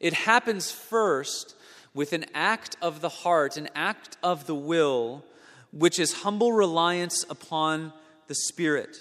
It 0.00 0.14
happens 0.14 0.72
first 0.72 1.54
with 1.92 2.12
an 2.12 2.24
act 2.34 2.76
of 2.80 3.00
the 3.02 3.08
heart, 3.08 3.56
an 3.56 3.68
act 3.74 4.16
of 4.22 4.46
the 4.46 4.54
will 4.54 5.24
which 5.72 5.98
is 5.98 6.22
humble 6.22 6.52
reliance 6.52 7.24
upon 7.30 7.92
the 8.26 8.34
Spirit, 8.34 8.96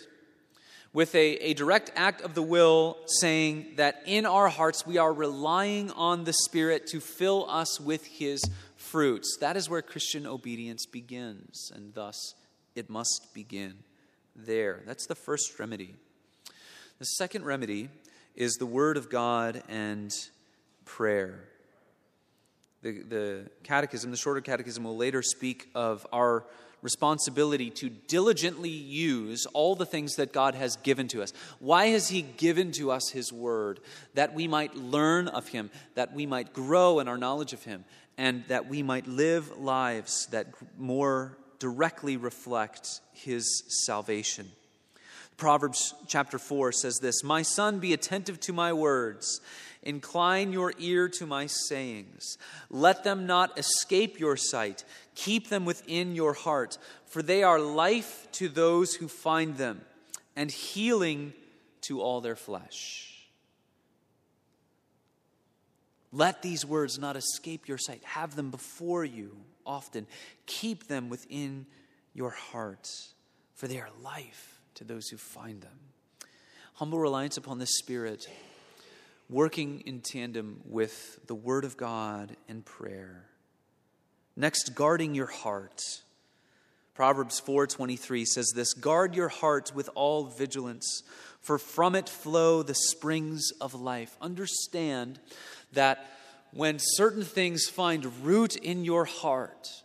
with 0.93 1.13
a, 1.13 1.35
a 1.35 1.53
direct 1.53 1.91
act 1.95 2.21
of 2.21 2.33
the 2.33 2.41
will 2.41 2.97
saying 3.05 3.73
that 3.75 4.01
in 4.05 4.25
our 4.25 4.49
hearts 4.49 4.87
we 4.87 4.97
are 4.97 5.13
relying 5.13 5.91
on 5.91 6.23
the 6.23 6.33
Spirit 6.33 6.87
to 6.87 6.99
fill 6.99 7.49
us 7.49 7.79
with 7.79 8.05
His 8.05 8.41
fruits. 8.75 9.37
That 9.39 9.57
is 9.57 9.69
where 9.69 9.81
Christian 9.81 10.25
obedience 10.25 10.85
begins, 10.85 11.71
and 11.75 11.93
thus 11.93 12.33
it 12.75 12.89
must 12.89 13.33
begin 13.33 13.75
there. 14.35 14.81
That's 14.85 15.05
the 15.05 15.15
first 15.15 15.59
remedy. 15.59 15.93
The 16.97 17.05
second 17.05 17.45
remedy 17.45 17.89
is 18.35 18.55
the 18.55 18.65
Word 18.65 18.97
of 18.97 19.09
God 19.09 19.63
and 19.69 20.15
prayer. 20.85 21.48
The, 22.81 23.03
the 23.03 23.49
catechism, 23.63 24.11
the 24.11 24.17
shorter 24.17 24.41
catechism, 24.41 24.83
will 24.83 24.95
later 24.95 25.21
speak 25.21 25.69
of 25.75 26.07
our 26.13 26.45
responsibility 26.81 27.69
to 27.69 27.89
diligently 27.89 28.69
use 28.69 29.45
all 29.47 29.75
the 29.75 29.85
things 29.85 30.15
that 30.15 30.31
God 30.31 30.55
has 30.55 30.77
given 30.77 31.07
to 31.09 31.21
us. 31.21 31.33
Why 31.59 31.87
has 31.87 32.07
He 32.09 32.21
given 32.21 32.71
to 32.73 32.91
us 32.91 33.09
His 33.09 33.33
Word? 33.33 33.81
That 34.13 34.33
we 34.33 34.47
might 34.47 34.75
learn 34.75 35.27
of 35.27 35.49
Him, 35.49 35.71
that 35.95 36.13
we 36.13 36.25
might 36.25 36.53
grow 36.53 36.99
in 36.99 37.07
our 37.07 37.17
knowledge 37.17 37.53
of 37.53 37.63
Him, 37.63 37.83
and 38.17 38.45
that 38.47 38.67
we 38.67 38.81
might 38.81 39.07
live 39.07 39.57
lives 39.57 40.27
that 40.27 40.47
more 40.77 41.37
directly 41.59 42.17
reflect 42.17 43.01
His 43.13 43.63
salvation. 43.85 44.49
Proverbs 45.35 45.93
chapter 46.07 46.37
4 46.37 46.71
says 46.73 46.99
this 47.01 47.23
My 47.23 47.41
son, 47.41 47.79
be 47.79 47.93
attentive 47.93 48.39
to 48.41 48.53
my 48.53 48.73
words. 48.73 49.41
Incline 49.81 50.51
your 50.51 50.73
ear 50.77 51.07
to 51.09 51.25
my 51.25 51.47
sayings. 51.47 52.37
Let 52.69 53.03
them 53.03 53.25
not 53.25 53.57
escape 53.57 54.19
your 54.19 54.35
sight. 54.35 54.83
Keep 55.15 55.47
them 55.47 55.63
within 55.65 56.15
your 56.15 56.33
heart, 56.33 56.77
for 57.05 57.21
they 57.21 57.43
are 57.43 57.59
life 57.59 58.27
to 58.33 58.49
those 58.49 58.95
who 58.95 59.07
find 59.07 59.57
them, 59.57 59.81
and 60.35 60.51
healing 60.51 61.33
to 61.81 62.01
all 62.01 62.19
their 62.19 62.35
flesh. 62.35 63.05
Let 66.11 66.41
these 66.41 66.65
words 66.65 66.99
not 66.99 67.15
escape 67.15 67.67
your 67.67 67.77
sight. 67.77 68.03
Have 68.03 68.35
them 68.35 68.49
before 68.49 69.05
you 69.05 69.37
often. 69.65 70.07
Keep 70.45 70.87
them 70.87 71.07
within 71.09 71.67
your 72.13 72.31
heart, 72.31 72.89
for 73.53 73.67
they 73.67 73.79
are 73.79 73.89
life 74.01 74.59
to 74.75 74.83
those 74.83 75.07
who 75.07 75.17
find 75.17 75.61
them. 75.61 75.79
Humble 76.73 76.99
reliance 76.99 77.37
upon 77.37 77.59
the 77.59 77.67
Spirit, 77.67 78.27
working 79.29 79.81
in 79.81 80.01
tandem 80.01 80.61
with 80.65 81.19
the 81.27 81.35
Word 81.35 81.63
of 81.63 81.77
God 81.77 82.35
and 82.47 82.65
prayer. 82.65 83.25
Next, 84.35 84.73
guarding 84.73 85.13
your 85.13 85.27
heart. 85.27 86.01
Proverbs 86.95 87.39
4:23 87.39 88.25
says 88.25 88.51
this, 88.55 88.73
"Guard 88.73 89.15
your 89.15 89.29
heart 89.29 89.73
with 89.73 89.89
all 89.95 90.25
vigilance, 90.25 91.03
for 91.39 91.57
from 91.57 91.95
it 91.95 92.09
flow 92.09 92.63
the 92.63 92.75
springs 92.75 93.51
of 93.61 93.73
life." 93.73 94.17
Understand 94.19 95.19
that 95.71 96.09
when 96.51 96.79
certain 96.79 97.23
things 97.23 97.67
find 97.67 98.25
root 98.25 98.55
in 98.55 98.83
your 98.83 99.05
heart, 99.05 99.83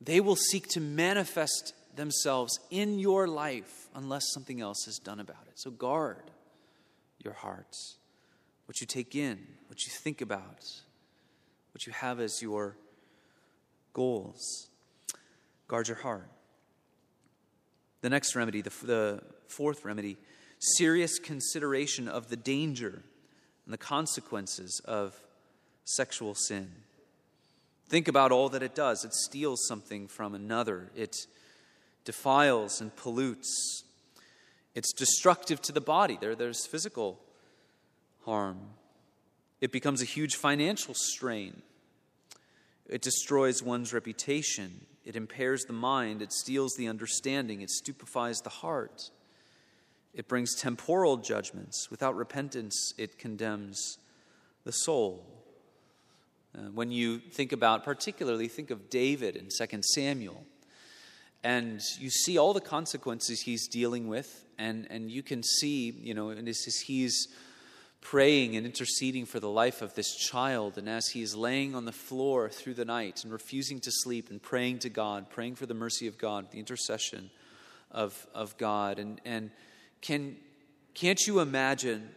they 0.00 0.20
will 0.20 0.36
seek 0.36 0.68
to 0.68 0.80
manifest 0.80 1.72
themselves 1.94 2.58
in 2.70 2.98
your 2.98 3.26
life 3.26 3.88
unless 3.94 4.24
something 4.32 4.60
else 4.60 4.86
is 4.86 4.98
done 4.98 5.20
about 5.20 5.46
it. 5.46 5.58
So 5.58 5.70
guard 5.70 6.30
your 7.18 7.32
hearts, 7.32 7.96
what 8.66 8.80
you 8.80 8.86
take 8.86 9.14
in, 9.14 9.38
what 9.68 9.84
you 9.84 9.90
think 9.90 10.20
about, 10.20 10.64
what 11.72 11.86
you 11.86 11.92
have 11.92 12.20
as 12.20 12.42
your 12.42 12.76
goals. 13.92 14.68
Guard 15.68 15.88
your 15.88 15.96
heart. 15.96 16.28
The 18.02 18.10
next 18.10 18.36
remedy, 18.36 18.60
the, 18.60 18.72
the 18.82 19.22
fourth 19.48 19.84
remedy, 19.84 20.16
serious 20.58 21.18
consideration 21.18 22.08
of 22.08 22.28
the 22.28 22.36
danger 22.36 23.02
and 23.64 23.72
the 23.72 23.78
consequences 23.78 24.80
of 24.84 25.20
sexual 25.84 26.34
sin. 26.34 26.70
Think 27.88 28.08
about 28.08 28.32
all 28.32 28.48
that 28.50 28.62
it 28.62 28.74
does. 28.74 29.04
It 29.04 29.14
steals 29.14 29.66
something 29.66 30.08
from 30.08 30.34
another, 30.34 30.90
it 30.94 31.16
defiles 32.04 32.80
and 32.80 32.94
pollutes. 32.94 33.82
It's 34.74 34.92
destructive 34.92 35.62
to 35.62 35.72
the 35.72 35.80
body. 35.80 36.18
There, 36.20 36.34
there's 36.34 36.66
physical 36.66 37.18
harm. 38.26 38.58
It 39.60 39.72
becomes 39.72 40.02
a 40.02 40.04
huge 40.04 40.36
financial 40.36 40.94
strain. 40.94 41.62
It 42.88 43.00
destroys 43.00 43.62
one's 43.62 43.94
reputation. 43.94 44.86
It 45.04 45.16
impairs 45.16 45.64
the 45.64 45.72
mind. 45.72 46.20
It 46.20 46.32
steals 46.32 46.74
the 46.76 46.88
understanding. 46.88 47.62
It 47.62 47.70
stupefies 47.70 48.40
the 48.40 48.50
heart. 48.50 49.10
It 50.12 50.28
brings 50.28 50.54
temporal 50.54 51.16
judgments. 51.16 51.90
Without 51.90 52.16
repentance, 52.16 52.92
it 52.98 53.18
condemns 53.18 53.98
the 54.64 54.72
soul. 54.72 55.24
Uh, 56.54 56.70
when 56.72 56.90
you 56.90 57.18
think 57.18 57.52
about, 57.52 57.84
particularly, 57.84 58.48
think 58.48 58.70
of 58.70 58.90
David 58.90 59.36
in 59.36 59.48
2 59.48 59.80
Samuel, 59.94 60.44
and 61.44 61.80
you 61.98 62.10
see 62.10 62.38
all 62.38 62.52
the 62.52 62.60
consequences 62.60 63.42
he's 63.42 63.68
dealing 63.68 64.08
with, 64.08 64.44
and, 64.58 64.86
and 64.90 65.10
you 65.10 65.22
can 65.22 65.42
see, 65.42 65.90
you 65.90 66.14
know, 66.14 66.30
and 66.30 66.48
as 66.48 66.64
he's 66.86 67.28
praying 68.10 68.54
and 68.54 68.64
interceding 68.64 69.26
for 69.26 69.40
the 69.40 69.48
life 69.48 69.82
of 69.82 69.92
this 69.94 70.14
child, 70.14 70.78
and 70.78 70.88
as 70.88 71.08
he 71.08 71.22
is 71.22 71.34
laying 71.34 71.74
on 71.74 71.86
the 71.86 71.92
floor 71.92 72.48
through 72.48 72.74
the 72.74 72.84
night 72.84 73.24
and 73.24 73.32
refusing 73.32 73.80
to 73.80 73.90
sleep 73.90 74.30
and 74.30 74.40
praying 74.40 74.78
to 74.78 74.88
God, 74.88 75.28
praying 75.28 75.56
for 75.56 75.66
the 75.66 75.74
mercy 75.74 76.06
of 76.06 76.16
God, 76.16 76.52
the 76.52 76.60
intercession 76.60 77.30
of, 77.90 78.28
of 78.32 78.56
God, 78.58 79.00
and, 79.00 79.20
and 79.24 79.50
can, 80.02 80.36
can't 80.94 81.26
you 81.26 81.40
imagine 81.40 82.08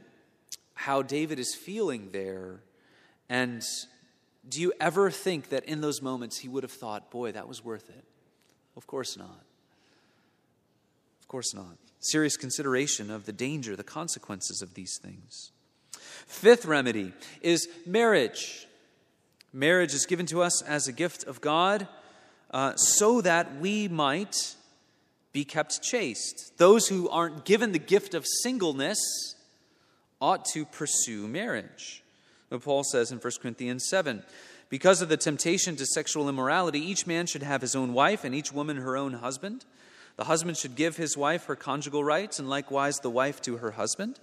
how 0.76 1.02
David 1.02 1.40
is 1.40 1.56
feeling 1.56 2.10
there? 2.12 2.60
And 3.28 3.64
do 4.48 4.62
you 4.62 4.72
ever 4.80 5.10
think 5.10 5.50
that 5.50 5.66
in 5.66 5.82
those 5.82 6.04
moments 6.04 6.38
he 6.38 6.48
would 6.48 6.62
have 6.62 6.72
thought, 6.72 7.10
boy, 7.10 7.32
that 7.32 7.48
was 7.48 7.66
worth 7.66 7.90
it? 7.90 8.04
Of 8.78 8.86
course 8.86 9.18
not. 9.18 9.42
Of 11.20 11.28
course 11.28 11.52
not. 11.56 11.78
Serious 12.00 12.38
consideration 12.38 13.10
of 13.10 13.26
the 13.26 13.34
danger, 13.34 13.76
the 13.76 13.84
consequences 13.84 14.62
of 14.62 14.76
these 14.76 15.00
things. 15.02 15.52
Fifth 16.28 16.66
remedy 16.66 17.14
is 17.42 17.68
marriage. 17.86 18.68
Marriage 19.52 19.94
is 19.94 20.06
given 20.06 20.26
to 20.28 20.42
us 20.42 20.62
as 20.62 20.88
a 20.88 20.92
gift 20.92 21.24
of 21.26 21.42
God 21.42 21.88
uh, 22.52 22.76
so 22.76 23.22
that 23.22 23.60
we 23.60 23.88
might 23.88 24.56
be 25.32 25.44
kept 25.44 25.82
chaste. 25.82 26.54
Those 26.58 26.88
who 26.88 27.10
aren't 27.10 27.46
given 27.46 27.72
the 27.72 27.80
gift 27.80 28.14
of 28.14 28.26
singleness 28.42 29.36
ought 30.22 30.46
to 30.54 30.66
pursue 30.66 31.28
marriage. 31.28 32.04
But 32.50 32.64
Paul 32.64 32.84
says 32.84 33.12
in 33.12 33.20
1 33.20 33.34
Corinthians 33.42 33.88
7 33.90 34.24
Because 34.70 35.02
of 35.02 35.10
the 35.10 35.18
temptation 35.18 35.76
to 35.76 35.86
sexual 35.86 36.28
immorality, 36.28 36.80
each 36.80 37.06
man 37.06 37.28
should 37.28 37.44
have 37.44 37.62
his 37.62 37.76
own 37.76 37.94
wife, 37.94 38.24
and 38.24 38.34
each 38.34 38.52
woman 38.52 38.78
her 38.78 38.98
own 38.98 39.14
husband. 39.14 39.66
The 40.16 40.26
husband 40.26 40.58
should 40.58 40.76
give 40.76 40.98
his 40.98 41.16
wife 41.16 41.46
her 41.46 41.56
conjugal 41.56 42.04
rights, 42.04 42.40
and 42.40 42.50
likewise 42.50 43.00
the 43.00 43.10
wife 43.10 43.42
to 43.44 43.58
her 43.58 43.72
husband. 43.72 44.20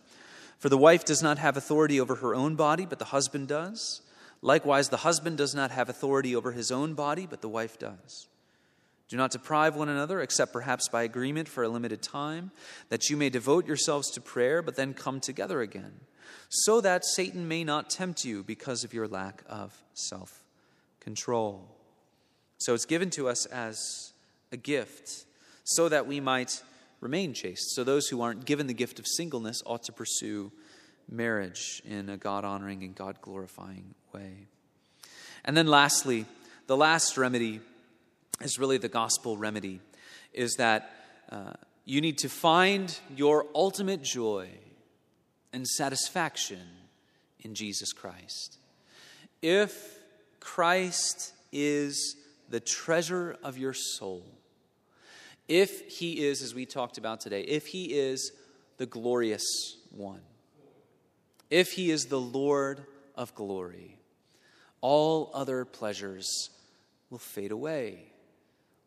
For 0.59 0.69
the 0.69 0.79
wife 0.79 1.05
does 1.05 1.23
not 1.23 1.39
have 1.39 1.57
authority 1.57 2.01
over 2.01 2.17
her 2.17 2.35
own 2.35 2.57
body, 2.57 2.87
but 2.87 2.99
the 2.99 3.07
husband 3.07 3.49
does. 3.49 4.03
Likewise, 4.43 4.89
the 4.89 4.99
husband 4.99 5.39
does 5.39 5.55
not 5.55 5.71
have 5.71 5.89
authority 5.89 6.35
over 6.35 6.53
his 6.53 6.71
own 6.71 6.95
body, 6.95 7.27
but 7.27 7.41
the 7.43 7.49
wife 7.49 7.79
does. 7.79 8.29
Do 9.09 9.17
not 9.17 9.31
deprive 9.31 9.77
one 9.77 9.89
another, 9.89 10.21
except 10.21 10.53
perhaps 10.53 10.89
by 10.89 11.05
agreement 11.05 11.49
for 11.49 11.63
a 11.63 11.69
limited 11.69 12.03
time, 12.03 12.51
that 12.89 13.09
you 13.09 13.17
may 13.17 13.31
devote 13.31 13.67
yourselves 13.67 14.11
to 14.13 14.21
prayer, 14.21 14.63
but 14.63 14.77
then 14.77 14.95
come 14.95 15.21
together 15.21 15.61
again, 15.61 16.01
so 16.49 16.81
that 16.81 17.05
Satan 17.05 17.47
may 17.47 17.63
not 17.63 17.89
tempt 17.89 18.25
you 18.25 18.43
because 18.43 18.83
of 18.83 18.93
your 18.93 19.07
lack 19.07 19.45
of 19.49 19.81
self 19.95 20.43
control. 21.01 21.69
So 22.59 22.75
it's 22.75 22.87
given 22.87 23.11
to 23.11 23.29
us 23.29 23.47
as 23.47 24.13
a 24.51 24.57
gift, 24.57 25.25
so 25.65 25.89
that 25.89 26.07
we 26.07 26.19
might 26.19 26.63
remain 27.01 27.35
chaste. 27.35 27.75
So 27.75 27.85
those 27.85 28.09
who 28.09 28.23
aren't 28.23 28.45
given 28.45 28.67
the 28.67 28.75
gift 28.75 28.99
of 28.99 29.07
singleness 29.07 29.63
ought 29.67 29.83
to 29.85 29.93
pursue 29.93 30.53
marriage 31.09 31.83
in 31.85 32.09
a 32.09 32.17
God 32.17 32.45
honoring 32.45 32.83
and 32.83 32.95
God 32.95 33.21
glorifying 33.21 33.95
way. 34.13 34.49
And 35.45 35.57
then 35.57 35.67
lastly, 35.67 36.27
the 36.67 36.77
last 36.77 37.17
remedy 37.17 37.61
is 38.41 38.59
really 38.59 38.79
the 38.79 38.89
gospel 38.89 39.37
remedy 39.37 39.81
is 40.33 40.55
that 40.55 40.91
uh, 41.31 41.53
you 41.85 42.01
need 42.01 42.19
to 42.19 42.29
find 42.29 42.99
your 43.15 43.47
ultimate 43.55 44.03
joy 44.03 44.49
and 45.53 45.67
satisfaction 45.67 46.61
in 47.41 47.55
Jesus 47.55 47.93
Christ. 47.93 48.59
If 49.41 49.99
Christ 50.41 51.33
is 51.53 52.17
the 52.49 52.61
treasure 52.61 53.37
of 53.43 53.57
your 53.57 53.73
soul, 53.73 54.25
if 55.49 55.89
he 55.89 56.25
is, 56.27 56.43
as 56.43 56.55
we 56.55 56.67
talked 56.67 56.99
about 56.99 57.21
today, 57.21 57.43
if 57.43 57.67
he 57.67 57.95
is 57.95 58.33
the 58.77 58.87
glorious 58.87 59.45
one, 59.91 60.21
if 61.51 61.73
he 61.73 61.91
is 61.91 62.07
the 62.07 62.21
Lord 62.21 62.85
of 63.15 63.35
glory, 63.35 63.99
all 64.81 65.31
other 65.35 65.65
pleasures 65.65 66.51
will 67.11 67.19
fade 67.19 67.53
away 67.53 68.13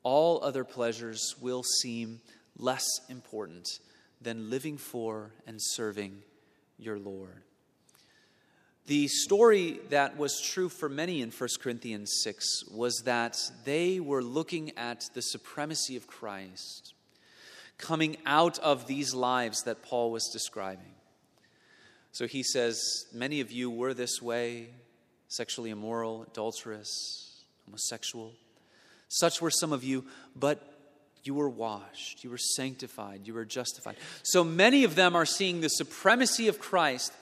all 0.03 0.43
other 0.43 0.63
pleasures 0.63 1.35
will 1.41 1.63
seem 1.63 2.21
less 2.57 2.85
important 3.09 3.67
than 4.21 4.49
living 4.49 4.77
for 4.77 5.33
and 5.45 5.57
serving 5.61 6.23
your 6.77 6.99
Lord. 6.99 7.43
The 8.89 9.07
story 9.07 9.79
that 9.91 10.17
was 10.17 10.41
true 10.41 10.67
for 10.67 10.89
many 10.89 11.21
in 11.21 11.29
1 11.29 11.49
Corinthians 11.61 12.11
6 12.23 12.69
was 12.71 13.03
that 13.05 13.37
they 13.63 13.99
were 13.99 14.23
looking 14.23 14.75
at 14.79 15.11
the 15.13 15.21
supremacy 15.21 15.95
of 15.95 16.07
Christ 16.07 16.95
coming 17.77 18.17
out 18.25 18.57
of 18.57 18.87
these 18.87 19.13
lives 19.13 19.61
that 19.65 19.83
Paul 19.83 20.09
was 20.09 20.27
describing. 20.33 20.95
So 22.13 22.25
he 22.25 22.41
says, 22.41 23.05
Many 23.13 23.41
of 23.41 23.51
you 23.51 23.69
were 23.69 23.93
this 23.93 24.23
way 24.23 24.69
sexually 25.27 25.69
immoral, 25.69 26.23
adulterous, 26.23 27.43
homosexual. 27.65 28.33
Such 29.07 29.39
were 29.39 29.51
some 29.51 29.71
of 29.71 29.83
you, 29.83 30.05
but 30.35 30.79
you 31.23 31.35
were 31.35 31.49
washed, 31.49 32.23
you 32.23 32.31
were 32.31 32.39
sanctified, 32.39 33.27
you 33.27 33.35
were 33.35 33.45
justified. 33.45 33.97
So 34.23 34.43
many 34.43 34.83
of 34.83 34.95
them 34.95 35.15
are 35.15 35.27
seeing 35.27 35.61
the 35.61 35.69
supremacy 35.69 36.47
of 36.47 36.57
Christ 36.57 37.13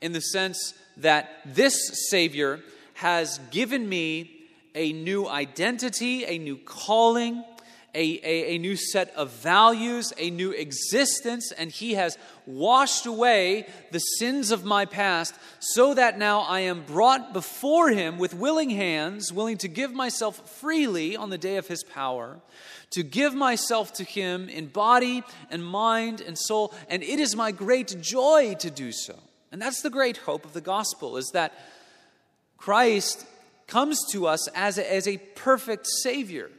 in 0.00 0.12
the 0.12 0.20
sense 0.20 0.74
that 0.96 1.30
this 1.44 2.08
Savior 2.10 2.60
has 2.94 3.38
given 3.50 3.88
me 3.88 4.30
a 4.74 4.92
new 4.92 5.26
identity, 5.28 6.24
a 6.24 6.38
new 6.38 6.56
calling, 6.56 7.44
a, 7.94 8.20
a, 8.24 8.54
a, 8.54 8.58
new 8.58 8.74
set 8.74 9.14
of 9.14 9.30
values, 9.30 10.12
a 10.18 10.30
new 10.30 10.50
existence, 10.50 11.52
and 11.52 11.70
He 11.70 11.94
has 11.94 12.18
washed 12.44 13.06
away 13.06 13.66
the 13.92 14.00
sins 14.00 14.50
of 14.50 14.64
my 14.64 14.84
past 14.84 15.34
so 15.60 15.94
that 15.94 16.18
now 16.18 16.40
I 16.40 16.60
am 16.60 16.82
brought 16.84 17.32
before 17.32 17.90
Him 17.90 18.18
with 18.18 18.34
willing 18.34 18.70
hands, 18.70 19.32
willing 19.32 19.58
to 19.58 19.68
give 19.68 19.92
myself 19.92 20.58
freely 20.58 21.16
on 21.16 21.30
the 21.30 21.38
day 21.38 21.56
of 21.56 21.68
His 21.68 21.84
power, 21.84 22.40
to 22.90 23.04
give 23.04 23.34
myself 23.34 23.92
to 23.94 24.04
Him 24.04 24.48
in 24.48 24.66
body 24.66 25.22
and 25.50 25.64
mind 25.64 26.20
and 26.20 26.36
soul, 26.36 26.74
and 26.88 27.02
it 27.02 27.20
is 27.20 27.36
my 27.36 27.52
great 27.52 27.96
joy 28.00 28.54
to 28.58 28.70
do 28.70 28.90
so. 28.90 29.14
And 29.54 29.62
that's 29.62 29.80
the 29.82 29.88
great 29.88 30.16
hope 30.18 30.44
of 30.44 30.52
the 30.52 30.60
gospel 30.60 31.16
is 31.16 31.30
that 31.30 31.54
Christ 32.58 33.24
comes 33.68 33.98
to 34.10 34.26
us 34.26 34.48
as 34.48 34.76
a, 34.76 34.92
as 34.92 35.08
a 35.08 35.16
perfect 35.16 35.86
Savior 35.86 36.50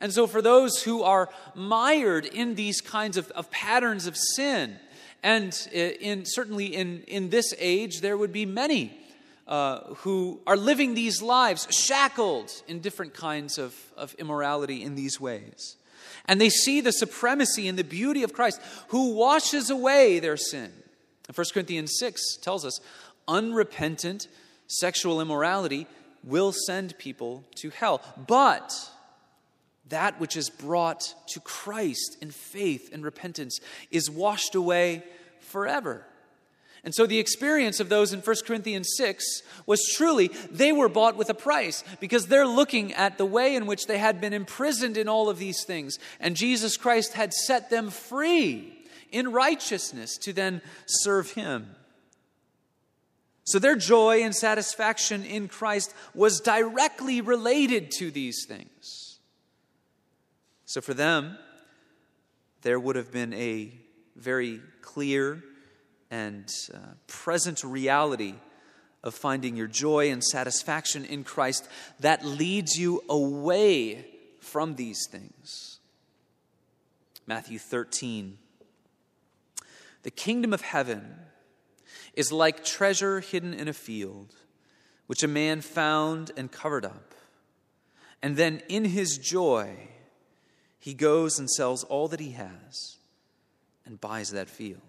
and 0.00 0.12
so, 0.12 0.26
for 0.26 0.40
those 0.40 0.82
who 0.82 1.02
are 1.02 1.28
mired 1.54 2.24
in 2.24 2.54
these 2.54 2.80
kinds 2.80 3.18
of, 3.18 3.30
of 3.32 3.50
patterns 3.50 4.06
of 4.06 4.16
sin, 4.16 4.78
and 5.22 5.54
in, 5.72 6.24
certainly 6.24 6.66
in, 6.74 7.02
in 7.02 7.28
this 7.28 7.52
age, 7.58 8.00
there 8.00 8.16
would 8.16 8.32
be 8.32 8.46
many 8.46 8.98
uh, 9.46 9.80
who 9.96 10.40
are 10.46 10.56
living 10.56 10.94
these 10.94 11.20
lives 11.20 11.68
shackled 11.70 12.50
in 12.66 12.80
different 12.80 13.12
kinds 13.12 13.58
of, 13.58 13.74
of 13.96 14.14
immorality 14.14 14.82
in 14.82 14.94
these 14.94 15.20
ways. 15.20 15.76
And 16.24 16.40
they 16.40 16.50
see 16.50 16.80
the 16.80 16.92
supremacy 16.92 17.68
and 17.68 17.78
the 17.78 17.84
beauty 17.84 18.22
of 18.22 18.32
Christ 18.32 18.60
who 18.88 19.12
washes 19.12 19.68
away 19.68 20.18
their 20.18 20.38
sin. 20.38 20.72
And 21.30 21.36
1 21.36 21.46
Corinthians 21.54 21.92
6 22.00 22.38
tells 22.38 22.64
us 22.64 22.80
unrepentant 23.28 24.26
sexual 24.66 25.20
immorality 25.20 25.86
will 26.24 26.50
send 26.50 26.98
people 26.98 27.44
to 27.54 27.70
hell. 27.70 28.02
But 28.26 28.74
that 29.90 30.18
which 30.18 30.36
is 30.36 30.50
brought 30.50 31.14
to 31.28 31.38
Christ 31.38 32.16
in 32.20 32.32
faith 32.32 32.90
and 32.92 33.04
repentance 33.04 33.60
is 33.92 34.10
washed 34.10 34.56
away 34.56 35.04
forever. 35.38 36.04
And 36.82 36.92
so 36.92 37.06
the 37.06 37.20
experience 37.20 37.78
of 37.78 37.88
those 37.88 38.12
in 38.12 38.22
1 38.22 38.36
Corinthians 38.44 38.88
6 38.96 39.42
was 39.66 39.88
truly 39.94 40.32
they 40.50 40.72
were 40.72 40.88
bought 40.88 41.14
with 41.14 41.30
a 41.30 41.34
price 41.34 41.84
because 42.00 42.26
they're 42.26 42.44
looking 42.44 42.92
at 42.94 43.18
the 43.18 43.24
way 43.24 43.54
in 43.54 43.66
which 43.66 43.86
they 43.86 43.98
had 43.98 44.20
been 44.20 44.32
imprisoned 44.32 44.96
in 44.96 45.08
all 45.08 45.28
of 45.28 45.38
these 45.38 45.62
things. 45.62 45.96
And 46.18 46.34
Jesus 46.34 46.76
Christ 46.76 47.12
had 47.12 47.32
set 47.32 47.70
them 47.70 47.88
free 47.90 48.79
in 49.12 49.32
righteousness 49.32 50.16
to 50.18 50.32
then 50.32 50.62
serve 50.86 51.32
Him. 51.32 51.74
So 53.44 53.58
their 53.58 53.76
joy 53.76 54.22
and 54.22 54.34
satisfaction 54.34 55.24
in 55.24 55.48
Christ 55.48 55.92
was 56.14 56.40
directly 56.40 57.20
related 57.20 57.90
to 57.98 58.10
these 58.10 58.44
things. 58.46 59.18
So 60.66 60.80
for 60.80 60.94
them, 60.94 61.36
there 62.62 62.78
would 62.78 62.96
have 62.96 63.10
been 63.10 63.32
a 63.32 63.72
very 64.14 64.60
clear 64.82 65.42
and 66.10 66.48
uh, 66.72 66.78
present 67.06 67.64
reality 67.64 68.34
of 69.02 69.14
finding 69.14 69.56
your 69.56 69.66
joy 69.66 70.10
and 70.10 70.22
satisfaction 70.22 71.04
in 71.04 71.24
Christ 71.24 71.68
that 72.00 72.24
leads 72.24 72.78
you 72.78 73.02
away 73.08 74.06
from 74.40 74.76
these 74.76 75.06
things. 75.10 75.80
Matthew 77.26 77.58
13. 77.58 78.38
The 80.02 80.10
kingdom 80.10 80.52
of 80.52 80.62
heaven 80.62 81.16
is 82.14 82.32
like 82.32 82.64
treasure 82.64 83.20
hidden 83.20 83.54
in 83.54 83.68
a 83.68 83.72
field, 83.72 84.34
which 85.06 85.22
a 85.22 85.28
man 85.28 85.60
found 85.60 86.30
and 86.36 86.50
covered 86.50 86.84
up. 86.84 87.14
And 88.22 88.36
then 88.36 88.62
in 88.68 88.84
his 88.84 89.18
joy, 89.18 89.88
he 90.78 90.94
goes 90.94 91.38
and 91.38 91.50
sells 91.50 91.84
all 91.84 92.08
that 92.08 92.20
he 92.20 92.32
has 92.32 92.96
and 93.84 94.00
buys 94.00 94.30
that 94.30 94.48
field. 94.48 94.80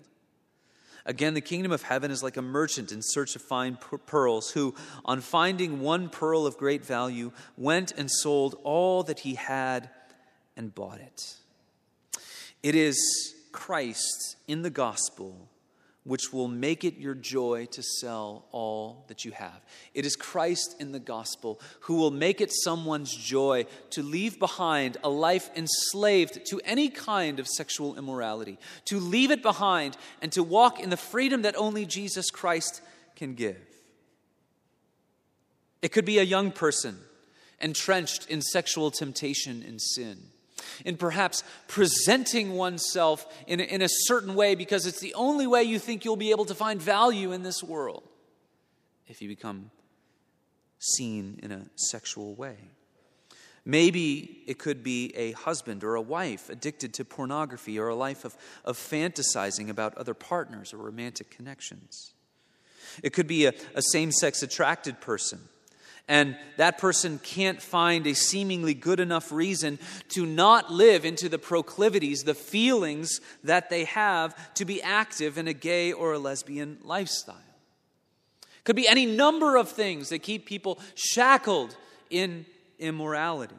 Again, 1.05 1.33
the 1.33 1.41
kingdom 1.41 1.71
of 1.71 1.81
heaven 1.81 2.11
is 2.11 2.21
like 2.21 2.37
a 2.37 2.41
merchant 2.41 2.91
in 2.91 3.01
search 3.01 3.35
of 3.35 3.41
fine 3.41 3.77
pearls, 4.05 4.51
who, 4.51 4.75
on 5.03 5.21
finding 5.21 5.79
one 5.79 6.09
pearl 6.09 6.45
of 6.45 6.57
great 6.57 6.85
value, 6.85 7.31
went 7.57 7.91
and 7.91 8.09
sold 8.09 8.55
all 8.63 9.01
that 9.03 9.19
he 9.19 9.35
had 9.35 9.89
and 10.55 10.75
bought 10.75 10.99
it. 10.99 11.35
It 12.61 12.75
is 12.75 13.35
Christ 13.51 14.37
in 14.47 14.61
the 14.61 14.69
gospel 14.69 15.49
which 16.03 16.33
will 16.33 16.47
make 16.47 16.83
it 16.83 16.97
your 16.97 17.13
joy 17.13 17.67
to 17.71 17.83
sell 17.83 18.45
all 18.51 19.05
that 19.07 19.23
you 19.23 19.31
have. 19.31 19.61
It 19.93 20.05
is 20.05 20.15
Christ 20.15 20.75
in 20.79 20.91
the 20.91 20.99
gospel 20.99 21.59
who 21.81 21.95
will 21.95 22.09
make 22.09 22.41
it 22.41 22.51
someone's 22.51 23.15
joy 23.15 23.67
to 23.91 24.01
leave 24.01 24.39
behind 24.39 24.97
a 25.03 25.09
life 25.09 25.51
enslaved 25.55 26.43
to 26.47 26.59
any 26.65 26.89
kind 26.89 27.39
of 27.39 27.47
sexual 27.47 27.97
immorality, 27.97 28.57
to 28.85 28.99
leave 28.99 29.29
it 29.29 29.43
behind 29.43 29.95
and 30.21 30.31
to 30.31 30.41
walk 30.41 30.79
in 30.79 30.89
the 30.89 30.97
freedom 30.97 31.43
that 31.43 31.55
only 31.55 31.85
Jesus 31.85 32.31
Christ 32.31 32.81
can 33.15 33.35
give. 33.35 33.57
It 35.83 35.91
could 35.91 36.05
be 36.05 36.17
a 36.17 36.23
young 36.23 36.51
person 36.51 36.97
entrenched 37.59 38.27
in 38.27 38.41
sexual 38.41 38.89
temptation 38.89 39.63
and 39.67 39.79
sin 39.79 40.17
in 40.85 40.97
perhaps 40.97 41.43
presenting 41.67 42.53
oneself 42.53 43.25
in 43.47 43.59
a, 43.59 43.63
in 43.63 43.81
a 43.81 43.89
certain 43.89 44.35
way 44.35 44.55
because 44.55 44.85
it's 44.85 44.99
the 44.99 45.13
only 45.13 45.47
way 45.47 45.63
you 45.63 45.79
think 45.79 46.05
you'll 46.05 46.15
be 46.15 46.31
able 46.31 46.45
to 46.45 46.55
find 46.55 46.81
value 46.81 47.31
in 47.31 47.43
this 47.43 47.63
world 47.63 48.03
if 49.07 49.21
you 49.21 49.27
become 49.27 49.71
seen 50.79 51.39
in 51.43 51.51
a 51.51 51.65
sexual 51.75 52.35
way. 52.35 52.57
Maybe 53.63 54.41
it 54.47 54.57
could 54.57 54.83
be 54.83 55.15
a 55.15 55.33
husband 55.33 55.83
or 55.83 55.95
a 55.95 56.01
wife 56.01 56.49
addicted 56.49 56.95
to 56.95 57.05
pornography 57.05 57.77
or 57.77 57.89
a 57.89 57.95
life 57.95 58.25
of, 58.25 58.35
of 58.65 58.77
fantasizing 58.77 59.69
about 59.69 59.95
other 59.97 60.15
partners 60.15 60.73
or 60.73 60.77
romantic 60.77 61.29
connections. 61.29 62.13
It 63.03 63.13
could 63.13 63.27
be 63.27 63.45
a, 63.45 63.53
a 63.75 63.81
same 63.91 64.11
sex 64.11 64.41
attracted 64.41 64.99
person 64.99 65.41
and 66.11 66.35
that 66.57 66.77
person 66.77 67.19
can't 67.19 67.61
find 67.61 68.05
a 68.05 68.13
seemingly 68.13 68.73
good 68.73 68.99
enough 68.99 69.31
reason 69.31 69.79
to 70.09 70.25
not 70.25 70.69
live 70.69 71.05
into 71.05 71.29
the 71.29 71.39
proclivities, 71.39 72.23
the 72.23 72.33
feelings 72.33 73.21
that 73.45 73.69
they 73.69 73.85
have 73.85 74.35
to 74.55 74.65
be 74.65 74.81
active 74.81 75.37
in 75.37 75.47
a 75.47 75.53
gay 75.53 75.93
or 75.93 76.11
a 76.11 76.19
lesbian 76.19 76.79
lifestyle. 76.83 77.37
Could 78.65 78.75
be 78.75 78.89
any 78.89 79.05
number 79.05 79.55
of 79.55 79.69
things 79.69 80.09
that 80.09 80.19
keep 80.19 80.45
people 80.45 80.79
shackled 80.95 81.77
in 82.09 82.45
immorality. 82.77 83.55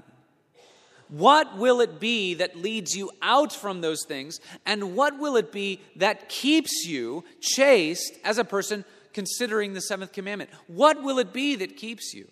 What 1.08 1.56
will 1.56 1.80
it 1.80 2.00
be 2.00 2.34
that 2.34 2.54
leads 2.54 2.94
you 2.94 3.10
out 3.22 3.54
from 3.54 3.80
those 3.80 4.04
things? 4.06 4.40
And 4.66 4.94
what 4.94 5.18
will 5.18 5.36
it 5.36 5.52
be 5.52 5.80
that 5.96 6.28
keeps 6.28 6.84
you 6.84 7.24
chaste 7.40 8.12
as 8.24 8.36
a 8.36 8.44
person 8.44 8.84
considering 9.14 9.72
the 9.72 9.80
seventh 9.80 10.12
commandment? 10.12 10.50
What 10.66 11.02
will 11.02 11.18
it 11.18 11.32
be 11.32 11.56
that 11.56 11.78
keeps 11.78 12.12
you? 12.12 12.28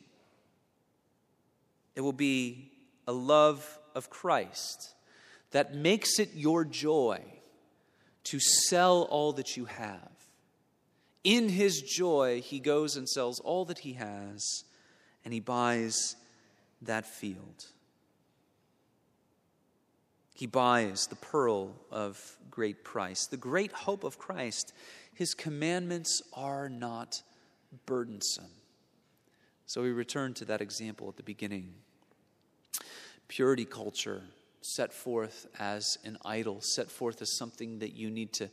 It 1.94 2.00
will 2.00 2.12
be 2.12 2.72
a 3.06 3.12
love 3.12 3.78
of 3.94 4.10
Christ 4.10 4.94
that 5.50 5.74
makes 5.74 6.18
it 6.18 6.30
your 6.34 6.64
joy 6.64 7.20
to 8.24 8.38
sell 8.38 9.02
all 9.10 9.32
that 9.32 9.56
you 9.56 9.64
have. 9.64 10.10
In 11.24 11.48
his 11.48 11.82
joy, 11.82 12.40
he 12.40 12.60
goes 12.60 12.96
and 12.96 13.08
sells 13.08 13.40
all 13.40 13.64
that 13.66 13.80
he 13.80 13.94
has 13.94 14.64
and 15.24 15.34
he 15.34 15.40
buys 15.40 16.16
that 16.82 17.06
field. 17.06 17.66
He 20.34 20.46
buys 20.46 21.06
the 21.08 21.16
pearl 21.16 21.74
of 21.90 22.38
great 22.50 22.84
price. 22.84 23.26
The 23.26 23.36
great 23.36 23.72
hope 23.72 24.04
of 24.04 24.18
Christ 24.18 24.72
his 25.20 25.34
commandments 25.34 26.22
are 26.32 26.70
not 26.70 27.22
burdensome. 27.84 28.50
So 29.70 29.82
we 29.82 29.92
return 29.92 30.34
to 30.34 30.44
that 30.46 30.60
example 30.60 31.08
at 31.08 31.16
the 31.16 31.22
beginning. 31.22 31.72
Purity 33.28 33.64
culture 33.64 34.24
set 34.62 34.92
forth 34.92 35.46
as 35.60 35.96
an 36.04 36.18
idol, 36.24 36.58
set 36.60 36.90
forth 36.90 37.22
as 37.22 37.36
something 37.36 37.78
that 37.78 37.94
you 37.94 38.10
need 38.10 38.32
to 38.32 38.50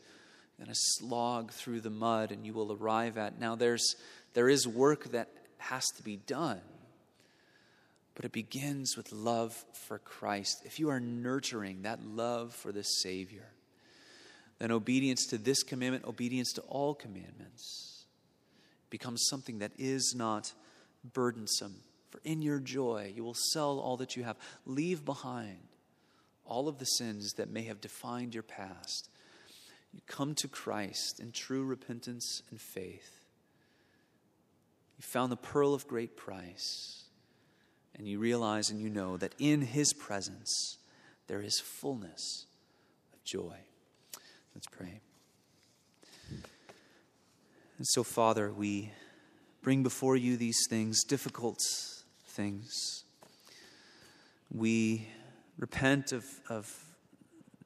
kind 0.59 0.70
of 0.70 0.76
slog 0.78 1.51
through 1.51 1.82
the 1.82 1.89
mud 1.89 2.32
and 2.32 2.45
you 2.45 2.53
will 2.53 2.72
arrive 2.72 3.18
at. 3.18 3.39
Now 3.39 3.55
there's 3.55 3.95
there 4.36 4.47
is 4.47 4.68
work 4.68 5.05
that 5.05 5.30
has 5.57 5.88
to 5.95 6.03
be 6.03 6.18
done. 6.18 6.61
But 8.13 8.26
it 8.26 8.32
begins 8.32 8.95
with 8.95 9.11
love 9.11 9.55
for 9.88 9.97
Christ. 9.97 10.61
If 10.65 10.78
you 10.78 10.89
are 10.91 10.99
nurturing 10.99 11.82
that 11.82 12.03
love 12.03 12.53
for 12.53 12.72
the 12.72 12.84
Savior, 12.84 13.47
then 14.59 14.72
obedience 14.72 15.26
to 15.32 15.39
this 15.39 15.63
commandment, 15.63 16.05
obedience 16.05 16.53
to 16.53 16.61
all 16.61 16.93
commandments, 16.93 18.05
becomes 18.91 19.26
something 19.32 19.57
that 19.59 19.72
is 19.80 20.13
not 20.15 20.53
burdensome. 21.14 21.82
For 22.10 22.22
in 22.24 22.41
your 22.41 22.60
joy, 22.60 23.12
you 23.16 23.24
will 23.24 23.36
sell 23.51 23.80
all 23.80 23.97
that 23.97 24.16
you 24.16 24.24
have, 24.24 24.38
leave 24.66 25.03
behind 25.03 25.60
all 26.45 26.68
of 26.68 26.80
the 26.80 26.86
sins 26.86 27.34
that 27.34 27.49
may 27.49 27.64
have 27.64 27.82
defined 27.82 28.34
your 28.34 28.43
past. 28.43 29.10
You 29.93 30.01
come 30.08 30.36
to 30.36 30.47
Christ 30.47 31.20
in 31.20 31.32
true 31.32 31.64
repentance 31.64 32.41
and 32.49 32.60
faith. 32.60 33.26
You 34.97 35.03
found 35.03 35.32
the 35.32 35.38
pearl 35.38 35.74
of 35.74 35.88
great 35.88 36.16
price, 36.16 37.03
and 37.95 38.08
you 38.08 38.20
realize 38.20 38.70
and 38.70 38.82
you 38.82 38.89
know 38.89 39.18
that 39.18 39.36
in 39.38 39.62
His 39.62 39.93
presence, 39.93 40.78
there 41.28 41.41
is 41.41 41.60
fullness 41.60 42.45
of 43.14 43.24
joy. 43.24 43.58
Let's 44.55 44.68
pray. 44.68 45.01
And 47.78 47.86
so, 47.86 48.03
Father, 48.03 48.51
we 48.51 48.91
bring 49.62 49.84
before 49.84 50.16
you 50.16 50.38
these 50.38 50.66
things, 50.70 51.03
difficult 51.03 51.60
things. 52.26 53.03
We 54.51 55.08
repent 55.58 56.12
of, 56.12 56.26
of 56.49 56.72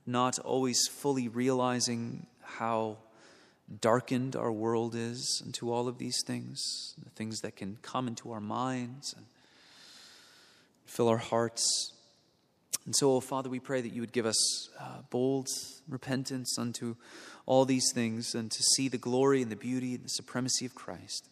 not 0.05 0.39
always 0.39 0.87
fully 0.87 1.27
realizing 1.27 2.25
how 2.41 2.97
darkened 3.79 4.35
our 4.35 4.51
world 4.51 4.95
is 4.95 5.41
into 5.45 5.71
all 5.71 5.87
of 5.87 5.97
these 5.97 6.21
things, 6.25 6.93
the 7.01 7.09
things 7.11 7.39
that 7.41 7.55
can 7.55 7.77
come 7.81 8.07
into 8.07 8.31
our 8.31 8.41
minds 8.41 9.13
and 9.15 9.25
fill 10.85 11.07
our 11.07 11.17
hearts. 11.17 11.93
And 12.85 12.95
so, 12.95 13.15
oh, 13.15 13.19
Father, 13.19 13.49
we 13.49 13.59
pray 13.59 13.81
that 13.81 13.93
you 13.93 14.01
would 14.01 14.11
give 14.11 14.25
us 14.25 14.69
uh, 14.79 15.01
bold 15.09 15.47
repentance 15.87 16.57
unto 16.57 16.95
all 17.45 17.65
these 17.65 17.91
things 17.93 18.33
and 18.35 18.51
to 18.51 18.63
see 18.75 18.87
the 18.87 18.97
glory 18.97 19.41
and 19.41 19.51
the 19.51 19.55
beauty 19.55 19.95
and 19.95 20.03
the 20.03 20.09
supremacy 20.09 20.65
of 20.65 20.75
Christ. 20.75 21.29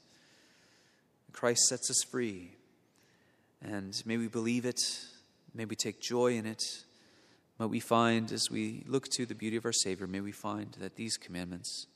Christ 1.33 1.67
sets 1.67 1.89
us 1.89 2.03
free. 2.09 2.51
And 3.61 4.01
may 4.05 4.17
we 4.17 4.27
believe 4.27 4.65
it, 4.65 4.79
may 5.53 5.65
we 5.65 5.75
take 5.75 5.99
joy 5.99 6.33
in 6.33 6.45
it. 6.45 6.63
May 7.59 7.65
we 7.65 7.79
find, 7.79 8.31
as 8.31 8.49
we 8.49 8.83
look 8.87 9.07
to 9.09 9.25
the 9.25 9.35
beauty 9.35 9.57
of 9.57 9.65
our 9.65 9.73
Savior, 9.73 10.07
may 10.07 10.21
we 10.21 10.31
find 10.31 10.77
that 10.79 10.95
these 10.95 11.17
commandments 11.17 11.87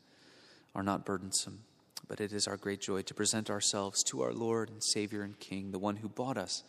are 0.75 0.83
not 0.83 1.05
burdensome, 1.05 1.59
but 2.07 2.19
it 2.19 2.33
is 2.33 2.47
our 2.47 2.57
great 2.57 2.81
joy 2.81 3.01
to 3.03 3.13
present 3.13 3.49
ourselves 3.49 4.03
to 4.09 4.21
our 4.21 4.33
Lord 4.33 4.69
and 4.69 4.83
Savior 4.83 5.21
and 5.21 5.39
King, 5.39 5.71
the 5.71 5.79
one 5.79 5.97
who 5.97 6.09
bought 6.09 6.37
us 6.37 6.63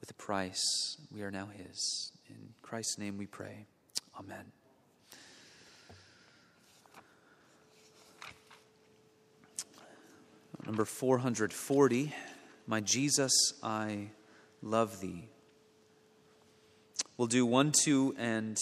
with 0.00 0.10
a 0.10 0.14
price. 0.14 0.96
We 1.14 1.22
are 1.22 1.30
now 1.30 1.48
His. 1.54 2.12
In 2.30 2.54
Christ's 2.62 2.98
name 2.98 3.18
we 3.18 3.26
pray. 3.26 3.66
Amen. 4.18 4.52
Number 10.68 10.84
440, 10.84 12.12
My 12.66 12.80
Jesus, 12.82 13.32
I 13.62 14.10
love 14.60 15.00
thee. 15.00 15.30
We'll 17.16 17.26
do 17.26 17.46
one, 17.46 17.72
two, 17.72 18.14
and 18.18 18.54